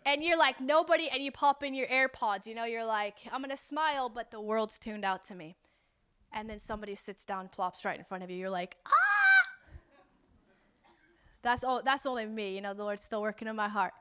and 0.04 0.22
you're 0.24 0.38
like 0.38 0.60
nobody 0.60 1.08
and 1.08 1.22
you 1.22 1.30
pop 1.32 1.62
in 1.62 1.74
your 1.74 1.86
AirPods, 1.88 2.46
you 2.46 2.54
know, 2.54 2.64
you're 2.64 2.84
like, 2.84 3.16
I'm 3.32 3.40
gonna 3.42 3.56
smile, 3.56 4.08
but 4.08 4.30
the 4.30 4.40
world's 4.40 4.78
tuned 4.78 5.04
out 5.04 5.24
to 5.26 5.34
me. 5.34 5.56
and 6.32 6.48
then 6.48 6.58
somebody 6.60 6.94
sits 6.94 7.24
down, 7.24 7.48
plops 7.48 7.84
right 7.84 7.98
in 7.98 8.04
front 8.04 8.22
of 8.24 8.30
you. 8.30 8.36
You're 8.36 8.50
like, 8.50 8.76
ah! 8.86 9.07
That's, 11.42 11.64
all, 11.64 11.82
that's 11.84 12.06
only 12.06 12.26
me. 12.26 12.54
You 12.54 12.60
know, 12.60 12.74
the 12.74 12.84
Lord's 12.84 13.02
still 13.02 13.22
working 13.22 13.48
in 13.48 13.56
my 13.56 13.68
heart. 13.68 13.92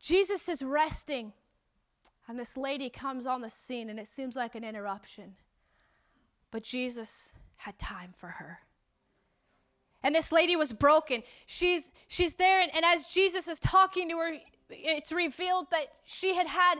Jesus 0.00 0.48
is 0.48 0.62
resting, 0.62 1.32
and 2.28 2.38
this 2.38 2.56
lady 2.56 2.88
comes 2.90 3.26
on 3.26 3.40
the 3.40 3.50
scene, 3.50 3.90
and 3.90 3.98
it 3.98 4.06
seems 4.06 4.36
like 4.36 4.54
an 4.54 4.64
interruption. 4.64 5.34
But 6.50 6.62
Jesus 6.62 7.32
had 7.56 7.78
time 7.78 8.14
for 8.16 8.28
her. 8.28 8.60
And 10.02 10.14
this 10.14 10.30
lady 10.30 10.54
was 10.54 10.72
broken. 10.72 11.24
She's, 11.46 11.90
she's 12.06 12.36
there, 12.36 12.60
and, 12.60 12.70
and 12.74 12.84
as 12.84 13.06
Jesus 13.06 13.48
is 13.48 13.58
talking 13.58 14.08
to 14.10 14.18
her, 14.18 14.32
it's 14.70 15.10
revealed 15.10 15.66
that 15.70 15.88
she 16.04 16.34
had 16.34 16.46
had 16.46 16.76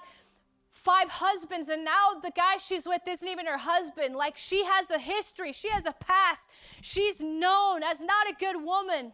five 0.79 1.09
husbands, 1.09 1.69
and 1.69 1.85
now 1.85 2.21
the 2.23 2.31
guy 2.31 2.57
she's 2.57 2.87
with 2.87 3.03
isn't 3.07 3.27
even 3.27 3.47
her 3.47 3.59
husband. 3.59 4.15
Like 4.15 4.37
she 4.37 4.65
has 4.65 4.91
a 4.91 4.99
history, 4.99 5.53
she 5.53 5.69
has 5.69 5.87
a 5.87 5.93
past. 5.93 6.47
She's 6.81 7.21
known 7.21 7.83
as 7.83 8.01
not 8.01 8.31
a 8.31 8.35
good 8.39 8.63
woman. 8.63 9.13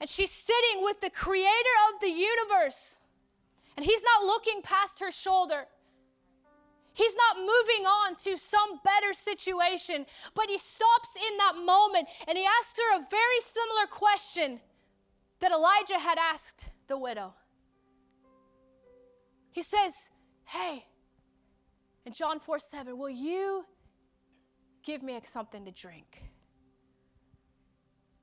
And 0.00 0.08
she's 0.10 0.30
sitting 0.30 0.82
with 0.82 1.00
the 1.00 1.10
creator 1.10 1.76
of 1.88 2.00
the 2.00 2.08
universe. 2.08 3.00
And 3.76 3.84
he's 3.84 4.02
not 4.02 4.26
looking 4.26 4.62
past 4.62 5.00
her 5.00 5.10
shoulder. 5.10 5.64
He's 6.94 7.14
not 7.14 7.36
moving 7.36 7.86
on 7.86 8.16
to 8.24 8.38
some 8.38 8.80
better 8.82 9.12
situation, 9.12 10.06
but 10.34 10.46
he 10.48 10.56
stops 10.56 11.14
in 11.14 11.36
that 11.36 11.56
moment 11.62 12.08
and 12.26 12.38
he 12.38 12.46
asks 12.58 12.78
her 12.78 12.96
a 12.96 13.06
very 13.10 13.40
similar 13.40 13.86
question 13.90 14.60
that 15.40 15.52
Elijah 15.52 15.98
had 15.98 16.16
asked 16.18 16.64
the 16.88 16.96
widow. 16.96 17.34
He 19.56 19.62
says, 19.62 19.94
Hey, 20.44 20.84
in 22.04 22.12
John 22.12 22.40
4 22.40 22.58
7, 22.58 22.98
will 22.98 23.08
you 23.08 23.64
give 24.84 25.02
me 25.02 25.18
something 25.24 25.64
to 25.64 25.70
drink? 25.70 26.24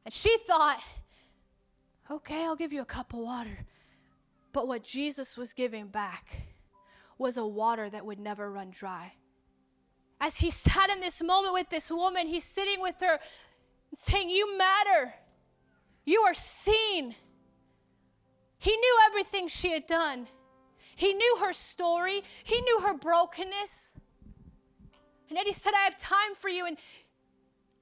And 0.06 0.14
she 0.14 0.38
thought, 0.46 0.80
Okay, 2.12 2.44
I'll 2.44 2.56
give 2.56 2.72
you 2.72 2.84
a 2.84 2.86
cup 2.86 3.14
of 3.14 3.20
water. 3.20 3.66
But 4.52 4.68
what 4.68 4.84
Jesus 4.84 5.36
was 5.36 5.54
giving 5.54 5.88
back 5.88 6.44
was 7.18 7.38
a 7.38 7.48
water 7.48 7.90
that 7.90 8.06
would 8.06 8.20
never 8.20 8.52
run 8.52 8.70
dry. 8.70 9.14
As 10.22 10.38
he 10.38 10.52
sat 10.52 10.92
in 10.92 11.00
this 11.00 11.20
moment 11.20 11.56
with 11.56 11.68
this 11.72 11.90
woman, 11.90 12.28
he's 12.28 12.44
sitting 12.46 12.80
with 12.80 13.02
her 13.02 13.18
saying, 13.96 14.30
You 14.30 14.56
matter. 14.56 15.16
You 16.06 16.22
are 16.28 16.36
seen. 16.36 17.16
He 18.60 18.78
knew 18.78 18.98
everything 19.10 19.48
she 19.48 19.72
had 19.72 19.88
done. 19.88 20.28
He 20.96 21.14
knew 21.14 21.38
her 21.42 21.54
story. 21.54 22.22
He 22.44 22.62
knew 22.62 22.80
her 22.82 22.94
brokenness. 22.94 23.94
And 25.30 25.38
yet 25.38 25.48
he 25.48 25.54
said, 25.54 25.74
I 25.74 25.86
have 25.86 25.98
time 25.98 26.36
for 26.36 26.50
you. 26.50 26.66
And 26.66 26.78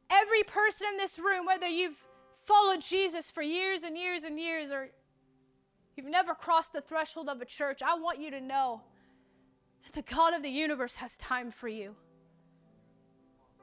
every 0.09 0.43
person 0.43 0.87
in 0.91 0.97
this 0.97 1.19
room, 1.19 1.45
whether 1.45 1.67
you've 1.67 1.97
followed 2.45 2.81
Jesus 2.81 3.31
for 3.31 3.41
years 3.41 3.83
and 3.83 3.97
years 3.97 4.23
and 4.23 4.39
years 4.39 4.71
or 4.71 4.89
you've 5.95 6.07
never 6.07 6.33
crossed 6.33 6.73
the 6.73 6.81
threshold 6.81 7.29
of 7.29 7.41
a 7.41 7.45
church, 7.45 7.81
I 7.81 7.95
want 7.95 8.19
you 8.19 8.31
to 8.31 8.41
know 8.41 8.81
that 9.83 9.93
the 9.93 10.13
God 10.13 10.33
of 10.33 10.43
the 10.43 10.49
universe 10.49 10.95
has 10.95 11.17
time 11.17 11.51
for 11.51 11.67
you. 11.67 11.95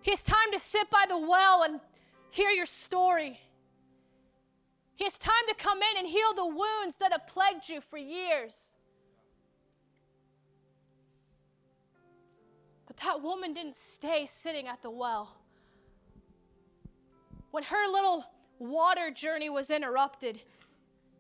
He 0.02 0.10
has 0.10 0.22
time 0.22 0.52
to 0.52 0.58
sit 0.58 0.90
by 0.90 1.04
the 1.08 1.18
well 1.18 1.62
and 1.62 1.80
hear 2.30 2.50
your 2.50 2.66
story. 2.66 3.38
He 4.94 5.04
has 5.04 5.16
time 5.18 5.34
to 5.48 5.54
come 5.54 5.78
in 5.78 5.98
and 5.98 6.06
heal 6.06 6.34
the 6.34 6.46
wounds 6.46 6.96
that 6.98 7.12
have 7.12 7.26
plagued 7.26 7.68
you 7.68 7.80
for 7.80 7.98
years. 7.98 8.74
That 13.04 13.22
woman 13.22 13.54
didn't 13.54 13.76
stay 13.76 14.26
sitting 14.26 14.66
at 14.66 14.82
the 14.82 14.90
well. 14.90 15.36
When 17.50 17.62
her 17.64 17.86
little 17.90 18.24
water 18.58 19.10
journey 19.10 19.48
was 19.48 19.70
interrupted, 19.70 20.40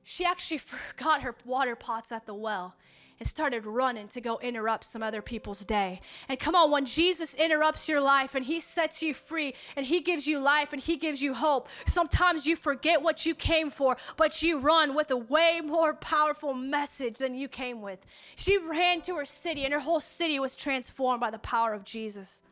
she 0.02 0.24
actually 0.24 0.58
forgot 0.58 1.22
her 1.22 1.34
water 1.44 1.76
pots 1.76 2.12
at 2.12 2.26
the 2.26 2.34
well 2.34 2.74
and 3.18 3.28
started 3.28 3.66
running 3.66 4.08
to 4.08 4.20
go 4.20 4.38
interrupt 4.38 4.84
some 4.84 5.02
other 5.02 5.22
people's 5.22 5.64
day. 5.64 6.00
And 6.28 6.38
come 6.38 6.54
on, 6.54 6.70
when 6.70 6.84
Jesus 6.84 7.34
interrupts 7.34 7.88
your 7.88 8.00
life 8.00 8.34
and 8.34 8.44
he 8.44 8.60
sets 8.60 9.02
you 9.02 9.14
free 9.14 9.54
and 9.76 9.84
he 9.84 10.00
gives 10.00 10.26
you 10.26 10.38
life 10.38 10.72
and 10.72 10.80
he 10.80 10.96
gives 10.96 11.22
you 11.22 11.34
hope, 11.34 11.68
sometimes 11.86 12.46
you 12.46 12.56
forget 12.56 13.02
what 13.02 13.26
you 13.26 13.34
came 13.34 13.70
for, 13.70 13.96
but 14.16 14.42
you 14.42 14.58
run 14.58 14.94
with 14.94 15.10
a 15.10 15.16
way 15.16 15.60
more 15.64 15.94
powerful 15.94 16.54
message 16.54 17.18
than 17.18 17.34
you 17.34 17.48
came 17.48 17.82
with. 17.82 17.98
She 18.36 18.58
ran 18.58 19.02
to 19.02 19.16
her 19.16 19.24
city 19.24 19.64
and 19.64 19.74
her 19.74 19.80
whole 19.80 20.00
city 20.00 20.38
was 20.38 20.54
transformed 20.56 21.20
by 21.20 21.30
the 21.30 21.38
power 21.38 21.74
of 21.74 21.84
Jesus. 21.84 22.42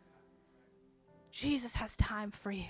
Jesus 1.31 1.77
has 1.77 1.97
time 1.97 2.31
for 2.31 2.51
you. 2.51 2.65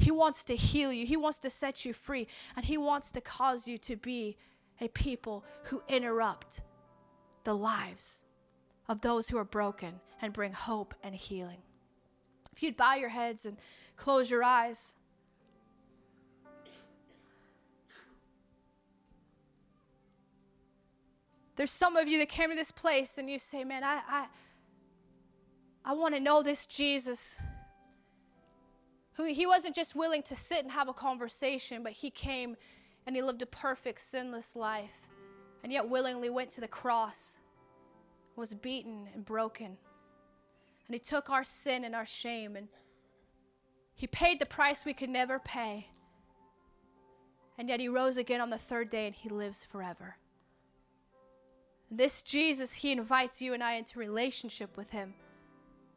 He 0.00 0.10
wants 0.10 0.44
to 0.44 0.56
heal 0.56 0.92
you. 0.92 1.04
He 1.04 1.16
wants 1.16 1.38
to 1.40 1.50
set 1.50 1.84
you 1.84 1.92
free. 1.92 2.26
And 2.56 2.64
He 2.64 2.78
wants 2.78 3.12
to 3.12 3.20
cause 3.20 3.68
you 3.68 3.76
to 3.78 3.96
be 3.96 4.36
a 4.80 4.88
people 4.88 5.44
who 5.64 5.82
interrupt 5.88 6.62
the 7.44 7.54
lives 7.54 8.24
of 8.88 9.00
those 9.00 9.28
who 9.28 9.38
are 9.38 9.44
broken 9.44 10.00
and 10.20 10.32
bring 10.32 10.52
hope 10.52 10.94
and 11.02 11.14
healing. 11.14 11.58
If 12.52 12.62
you'd 12.62 12.76
bow 12.76 12.94
your 12.94 13.08
heads 13.08 13.46
and 13.46 13.56
close 13.96 14.30
your 14.30 14.42
eyes. 14.42 14.94
There's 21.56 21.70
some 21.70 21.96
of 21.96 22.08
you 22.08 22.18
that 22.18 22.30
came 22.30 22.48
to 22.48 22.56
this 22.56 22.72
place 22.72 23.18
and 23.18 23.30
you 23.30 23.38
say, 23.38 23.64
Man, 23.64 23.84
I, 23.84 24.00
I, 24.08 24.26
I 25.84 25.92
want 25.92 26.14
to 26.14 26.20
know 26.20 26.42
this 26.42 26.66
Jesus. 26.66 27.36
Who 29.14 29.24
he 29.24 29.44
wasn't 29.44 29.74
just 29.74 29.94
willing 29.94 30.22
to 30.24 30.36
sit 30.36 30.60
and 30.62 30.72
have 30.72 30.88
a 30.88 30.94
conversation, 30.94 31.82
but 31.82 31.92
he 31.92 32.10
came 32.10 32.56
and 33.10 33.16
he 33.16 33.22
lived 33.22 33.42
a 33.42 33.46
perfect, 33.46 34.00
sinless 34.00 34.54
life, 34.54 35.08
and 35.64 35.72
yet 35.72 35.88
willingly 35.88 36.30
went 36.30 36.48
to 36.52 36.60
the 36.60 36.68
cross, 36.68 37.38
was 38.36 38.54
beaten 38.54 39.08
and 39.12 39.24
broken. 39.24 39.76
And 40.86 40.94
he 40.94 41.00
took 41.00 41.28
our 41.28 41.42
sin 41.42 41.82
and 41.82 41.92
our 41.92 42.06
shame, 42.06 42.54
and 42.54 42.68
he 43.96 44.06
paid 44.06 44.38
the 44.38 44.46
price 44.46 44.84
we 44.84 44.92
could 44.94 45.10
never 45.10 45.40
pay. 45.40 45.88
And 47.58 47.68
yet 47.68 47.80
he 47.80 47.88
rose 47.88 48.16
again 48.16 48.40
on 48.40 48.50
the 48.50 48.58
third 48.58 48.90
day, 48.90 49.08
and 49.08 49.16
he 49.16 49.28
lives 49.28 49.64
forever. 49.64 50.14
This 51.90 52.22
Jesus, 52.22 52.74
he 52.74 52.92
invites 52.92 53.42
you 53.42 53.54
and 53.54 53.64
I 53.64 53.72
into 53.72 53.98
relationship 53.98 54.76
with 54.76 54.92
him 54.92 55.14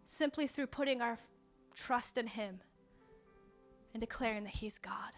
simply 0.08 0.48
through 0.48 0.66
putting 0.66 1.00
our 1.00 1.20
trust 1.76 2.18
in 2.18 2.26
him 2.26 2.60
and 3.94 4.02
declaring 4.02 4.46
that 4.46 4.56
he's 4.56 4.80
God. 4.80 5.12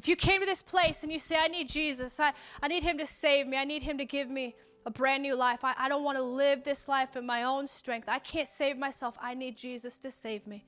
If 0.00 0.08
you 0.08 0.16
came 0.16 0.40
to 0.40 0.46
this 0.46 0.62
place 0.62 1.02
and 1.02 1.12
you 1.12 1.18
say, 1.18 1.36
I 1.36 1.48
need 1.48 1.68
Jesus, 1.68 2.18
I, 2.18 2.32
I 2.62 2.68
need 2.68 2.82
him 2.82 2.96
to 2.96 3.04
save 3.04 3.46
me, 3.46 3.58
I 3.58 3.66
need 3.66 3.82
him 3.82 3.98
to 3.98 4.06
give 4.06 4.30
me 4.30 4.56
a 4.86 4.90
brand 4.90 5.22
new 5.22 5.34
life, 5.34 5.62
I, 5.62 5.74
I 5.76 5.90
don't 5.90 6.04
want 6.04 6.16
to 6.16 6.22
live 6.22 6.64
this 6.64 6.88
life 6.88 7.16
in 7.16 7.26
my 7.26 7.42
own 7.42 7.66
strength, 7.66 8.08
I 8.08 8.18
can't 8.18 8.48
save 8.48 8.78
myself, 8.78 9.18
I 9.20 9.34
need 9.34 9.58
Jesus 9.58 9.98
to 9.98 10.10
save 10.10 10.46
me. 10.46 10.64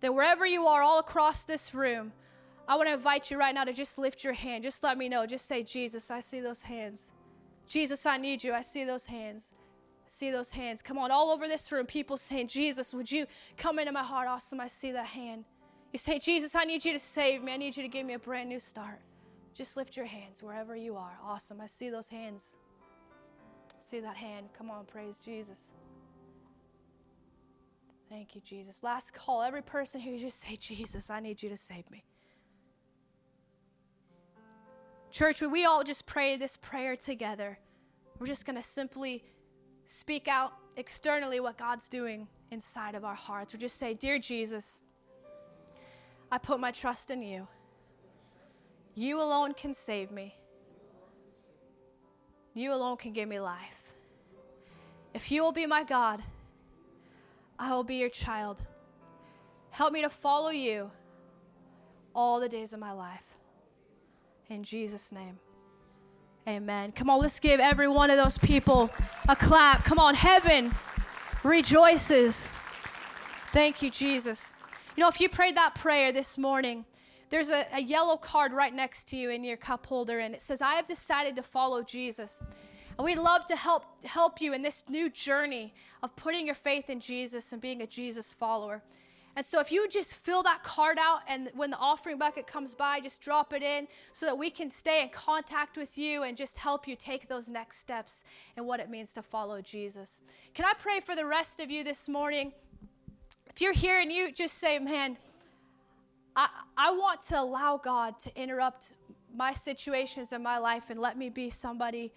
Then, 0.00 0.14
wherever 0.14 0.46
you 0.46 0.66
are, 0.68 0.80
all 0.80 1.00
across 1.00 1.44
this 1.44 1.74
room, 1.74 2.12
I 2.66 2.76
want 2.76 2.88
to 2.88 2.94
invite 2.94 3.30
you 3.30 3.36
right 3.36 3.54
now 3.54 3.64
to 3.64 3.74
just 3.74 3.98
lift 3.98 4.24
your 4.24 4.32
hand. 4.32 4.64
Just 4.64 4.82
let 4.82 4.96
me 4.96 5.10
know. 5.10 5.26
Just 5.26 5.46
say, 5.46 5.62
Jesus, 5.62 6.10
I 6.10 6.20
see 6.20 6.40
those 6.40 6.62
hands. 6.62 7.10
Jesus, 7.66 8.06
I 8.06 8.16
need 8.16 8.42
you. 8.42 8.54
I 8.54 8.62
see 8.62 8.84
those 8.84 9.04
hands. 9.04 9.52
I 10.06 10.08
see 10.08 10.30
those 10.30 10.48
hands. 10.48 10.80
Come 10.80 10.96
on, 10.96 11.10
all 11.10 11.30
over 11.30 11.46
this 11.46 11.70
room, 11.70 11.84
people 11.84 12.16
saying, 12.16 12.48
Jesus, 12.48 12.94
would 12.94 13.12
you 13.12 13.26
come 13.58 13.78
into 13.78 13.92
my 13.92 14.02
heart? 14.02 14.28
Awesome. 14.28 14.60
I 14.60 14.68
see 14.68 14.92
that 14.92 15.04
hand. 15.04 15.44
You 15.92 15.98
say, 15.98 16.18
Jesus, 16.18 16.54
I 16.54 16.64
need 16.64 16.84
you 16.84 16.92
to 16.92 16.98
save 16.98 17.42
me. 17.42 17.52
I 17.52 17.56
need 17.56 17.76
you 17.76 17.82
to 17.82 17.88
give 17.88 18.06
me 18.06 18.14
a 18.14 18.18
brand 18.18 18.48
new 18.48 18.60
start. 18.60 19.00
Just 19.54 19.76
lift 19.76 19.96
your 19.96 20.06
hands 20.06 20.42
wherever 20.42 20.76
you 20.76 20.96
are. 20.96 21.18
Awesome. 21.24 21.60
I 21.60 21.66
see 21.66 21.90
those 21.90 22.08
hands. 22.08 22.56
See 23.80 24.00
that 24.00 24.16
hand. 24.16 24.50
Come 24.56 24.70
on, 24.70 24.84
praise 24.84 25.18
Jesus. 25.18 25.72
Thank 28.08 28.34
you, 28.34 28.40
Jesus. 28.40 28.82
Last 28.82 29.14
call. 29.14 29.42
Every 29.42 29.62
person 29.62 30.00
here, 30.00 30.16
just 30.16 30.40
say, 30.40 30.56
Jesus, 30.56 31.10
I 31.10 31.20
need 31.20 31.42
you 31.42 31.48
to 31.48 31.56
save 31.56 31.90
me. 31.90 32.04
Church, 35.10 35.42
we 35.42 35.64
all 35.64 35.82
just 35.82 36.06
pray 36.06 36.36
this 36.36 36.56
prayer 36.56 36.94
together, 36.94 37.58
we're 38.18 38.28
just 38.28 38.46
going 38.46 38.56
to 38.56 38.62
simply 38.62 39.24
speak 39.86 40.28
out 40.28 40.52
externally 40.76 41.40
what 41.40 41.58
God's 41.58 41.88
doing 41.88 42.28
inside 42.52 42.94
of 42.94 43.04
our 43.04 43.14
hearts. 43.14 43.52
We 43.52 43.58
just 43.58 43.76
say, 43.76 43.94
Dear 43.94 44.18
Jesus, 44.20 44.82
I 46.32 46.38
put 46.38 46.60
my 46.60 46.70
trust 46.70 47.10
in 47.10 47.22
you. 47.22 47.46
You 48.94 49.20
alone 49.20 49.54
can 49.54 49.74
save 49.74 50.10
me. 50.10 50.34
You 52.54 52.72
alone 52.72 52.96
can 52.96 53.12
give 53.12 53.28
me 53.28 53.40
life. 53.40 53.94
If 55.14 55.30
you 55.30 55.42
will 55.42 55.52
be 55.52 55.66
my 55.66 55.84
God, 55.84 56.22
I 57.58 57.74
will 57.74 57.84
be 57.84 57.96
your 57.96 58.08
child. 58.08 58.62
Help 59.70 59.92
me 59.92 60.02
to 60.02 60.10
follow 60.10 60.50
you 60.50 60.90
all 62.14 62.40
the 62.40 62.48
days 62.48 62.72
of 62.72 62.80
my 62.80 62.92
life. 62.92 63.24
In 64.48 64.62
Jesus' 64.64 65.12
name. 65.12 65.38
Amen. 66.48 66.92
Come 66.92 67.10
on, 67.10 67.20
let's 67.20 67.38
give 67.38 67.60
every 67.60 67.86
one 67.86 68.10
of 68.10 68.16
those 68.16 68.38
people 68.38 68.90
a 69.28 69.36
clap. 69.36 69.84
Come 69.84 69.98
on, 69.98 70.14
heaven. 70.14 70.72
rejoices. 71.44 72.50
Thank 73.52 73.82
you, 73.82 73.90
Jesus. 73.90 74.54
You 74.96 75.02
know, 75.02 75.08
if 75.08 75.20
you 75.20 75.28
prayed 75.28 75.56
that 75.56 75.76
prayer 75.76 76.10
this 76.10 76.36
morning, 76.36 76.84
there's 77.30 77.50
a, 77.50 77.64
a, 77.72 77.80
yellow 77.80 78.16
card 78.16 78.52
right 78.52 78.74
next 78.74 79.08
to 79.10 79.16
you 79.16 79.30
in 79.30 79.44
your 79.44 79.56
cup 79.56 79.86
holder, 79.86 80.18
and 80.18 80.34
it 80.34 80.42
says, 80.42 80.60
I 80.60 80.74
have 80.74 80.86
decided 80.86 81.36
to 81.36 81.42
follow 81.42 81.82
Jesus. 81.84 82.42
And 82.98 83.04
we'd 83.04 83.18
love 83.18 83.46
to 83.46 83.56
help, 83.56 83.84
help 84.04 84.40
you 84.40 84.52
in 84.52 84.62
this 84.62 84.82
new 84.88 85.08
journey 85.08 85.72
of 86.02 86.14
putting 86.16 86.44
your 86.44 86.56
faith 86.56 86.90
in 86.90 86.98
Jesus 86.98 87.52
and 87.52 87.62
being 87.62 87.82
a 87.82 87.86
Jesus 87.86 88.32
follower. 88.32 88.82
And 89.36 89.46
so, 89.46 89.60
if 89.60 89.70
you 89.70 89.88
just 89.88 90.16
fill 90.16 90.42
that 90.42 90.64
card 90.64 90.98
out, 90.98 91.20
and 91.28 91.50
when 91.54 91.70
the 91.70 91.78
offering 91.78 92.18
bucket 92.18 92.48
comes 92.48 92.74
by, 92.74 92.98
just 92.98 93.20
drop 93.20 93.52
it 93.52 93.62
in 93.62 93.86
so 94.12 94.26
that 94.26 94.36
we 94.36 94.50
can 94.50 94.72
stay 94.72 95.02
in 95.02 95.08
contact 95.10 95.76
with 95.76 95.96
you 95.96 96.24
and 96.24 96.36
just 96.36 96.56
help 96.56 96.88
you 96.88 96.96
take 96.96 97.28
those 97.28 97.48
next 97.48 97.78
steps 97.78 98.24
in 98.56 98.66
what 98.66 98.80
it 98.80 98.90
means 98.90 99.12
to 99.12 99.22
follow 99.22 99.62
Jesus. 99.62 100.20
Can 100.52 100.64
I 100.64 100.72
pray 100.76 100.98
for 100.98 101.14
the 101.14 101.24
rest 101.24 101.60
of 101.60 101.70
you 101.70 101.84
this 101.84 102.08
morning? 102.08 102.52
If 103.60 103.64
you're 103.64 103.72
here 103.74 104.00
and 104.00 104.10
you 104.10 104.32
just 104.32 104.56
say, 104.56 104.78
Man, 104.78 105.18
I, 106.34 106.48
I 106.78 106.92
want 106.92 107.20
to 107.24 107.38
allow 107.38 107.76
God 107.76 108.18
to 108.20 108.34
interrupt 108.34 108.94
my 109.36 109.52
situations 109.52 110.32
in 110.32 110.42
my 110.42 110.56
life 110.56 110.88
and 110.88 110.98
let 110.98 111.18
me 111.18 111.28
be 111.28 111.50
somebody 111.50 112.10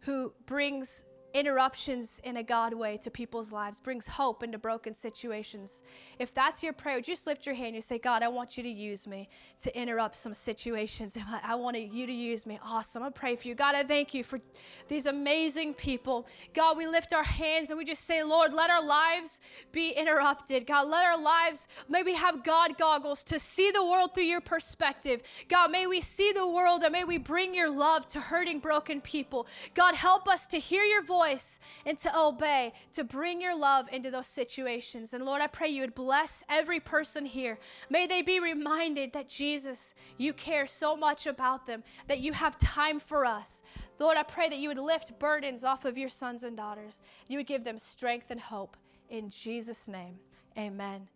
who 0.00 0.34
brings 0.44 1.06
interruptions 1.34 2.20
in 2.22 2.36
a 2.36 2.42
God 2.44 2.72
way 2.72 2.96
to 2.98 3.10
people's 3.10 3.50
lives, 3.50 3.80
brings 3.80 4.06
hope 4.06 4.44
into 4.44 4.56
broken 4.56 4.94
situations. 4.94 5.82
If 6.20 6.32
that's 6.32 6.62
your 6.62 6.72
prayer, 6.72 7.00
just 7.00 7.26
lift 7.26 7.44
your 7.44 7.56
hand. 7.56 7.74
You 7.74 7.80
say, 7.80 7.98
God, 7.98 8.22
I 8.22 8.28
want 8.28 8.56
you 8.56 8.62
to 8.62 8.68
use 8.68 9.04
me 9.04 9.28
to 9.64 9.76
interrupt 9.76 10.14
some 10.16 10.32
situations. 10.32 11.18
I 11.44 11.56
want 11.56 11.76
you 11.76 12.06
to 12.06 12.12
use 12.12 12.46
me. 12.46 12.60
Awesome. 12.64 13.02
I 13.02 13.10
pray 13.10 13.34
for 13.34 13.48
you. 13.48 13.56
God, 13.56 13.74
I 13.74 13.82
thank 13.82 14.14
you 14.14 14.22
for 14.22 14.40
these 14.86 15.06
amazing 15.06 15.74
people. 15.74 16.28
God, 16.54 16.76
we 16.76 16.86
lift 16.86 17.12
our 17.12 17.24
hands 17.24 17.70
and 17.70 17.78
we 17.78 17.84
just 17.84 18.04
say, 18.04 18.22
Lord, 18.22 18.52
let 18.52 18.70
our 18.70 18.82
lives 18.82 19.40
be 19.72 19.90
interrupted. 19.90 20.68
God, 20.68 20.86
let 20.86 21.04
our 21.04 21.18
lives 21.18 21.66
maybe 21.88 22.12
have 22.12 22.44
God 22.44 22.78
goggles 22.78 23.24
to 23.24 23.40
see 23.40 23.72
the 23.72 23.84
world 23.84 24.14
through 24.14 24.24
your 24.24 24.40
perspective. 24.40 25.20
God, 25.48 25.72
may 25.72 25.88
we 25.88 26.00
see 26.00 26.30
the 26.30 26.46
world 26.46 26.84
and 26.84 26.92
may 26.92 27.02
we 27.02 27.18
bring 27.18 27.56
your 27.56 27.70
love 27.70 28.06
to 28.10 28.20
hurting, 28.20 28.60
broken 28.60 29.00
people. 29.00 29.48
God, 29.74 29.96
help 29.96 30.28
us 30.28 30.46
to 30.46 30.58
hear 30.58 30.84
your 30.84 31.02
voice 31.02 31.23
voice 31.24 31.60
and 31.86 31.98
to 31.98 32.18
obey, 32.18 32.72
to 32.94 33.04
bring 33.04 33.40
your 33.40 33.56
love 33.56 33.88
into 33.92 34.10
those 34.10 34.26
situations. 34.26 35.14
And 35.14 35.24
Lord, 35.24 35.42
I 35.42 35.46
pray 35.46 35.68
you 35.68 35.82
would 35.82 35.94
bless 35.94 36.44
every 36.48 36.80
person 36.80 37.24
here. 37.24 37.58
May 37.90 38.06
they 38.06 38.22
be 38.22 38.40
reminded 38.40 39.12
that 39.12 39.28
Jesus, 39.28 39.94
you 40.18 40.32
care 40.32 40.66
so 40.66 40.96
much 40.96 41.26
about 41.26 41.66
them, 41.66 41.82
that 42.06 42.20
you 42.20 42.32
have 42.32 42.58
time 42.58 43.00
for 43.00 43.24
us. 43.24 43.62
Lord, 43.98 44.16
I 44.16 44.22
pray 44.22 44.48
that 44.48 44.58
you 44.58 44.68
would 44.68 44.78
lift 44.78 45.18
burdens 45.18 45.64
off 45.64 45.84
of 45.84 45.98
your 45.98 46.08
sons 46.08 46.44
and 46.44 46.56
daughters. 46.56 47.00
You 47.28 47.38
would 47.38 47.46
give 47.46 47.64
them 47.64 47.78
strength 47.78 48.30
and 48.30 48.40
hope. 48.40 48.76
In 49.08 49.30
Jesus' 49.30 49.88
name, 49.88 50.18
amen. 50.58 51.08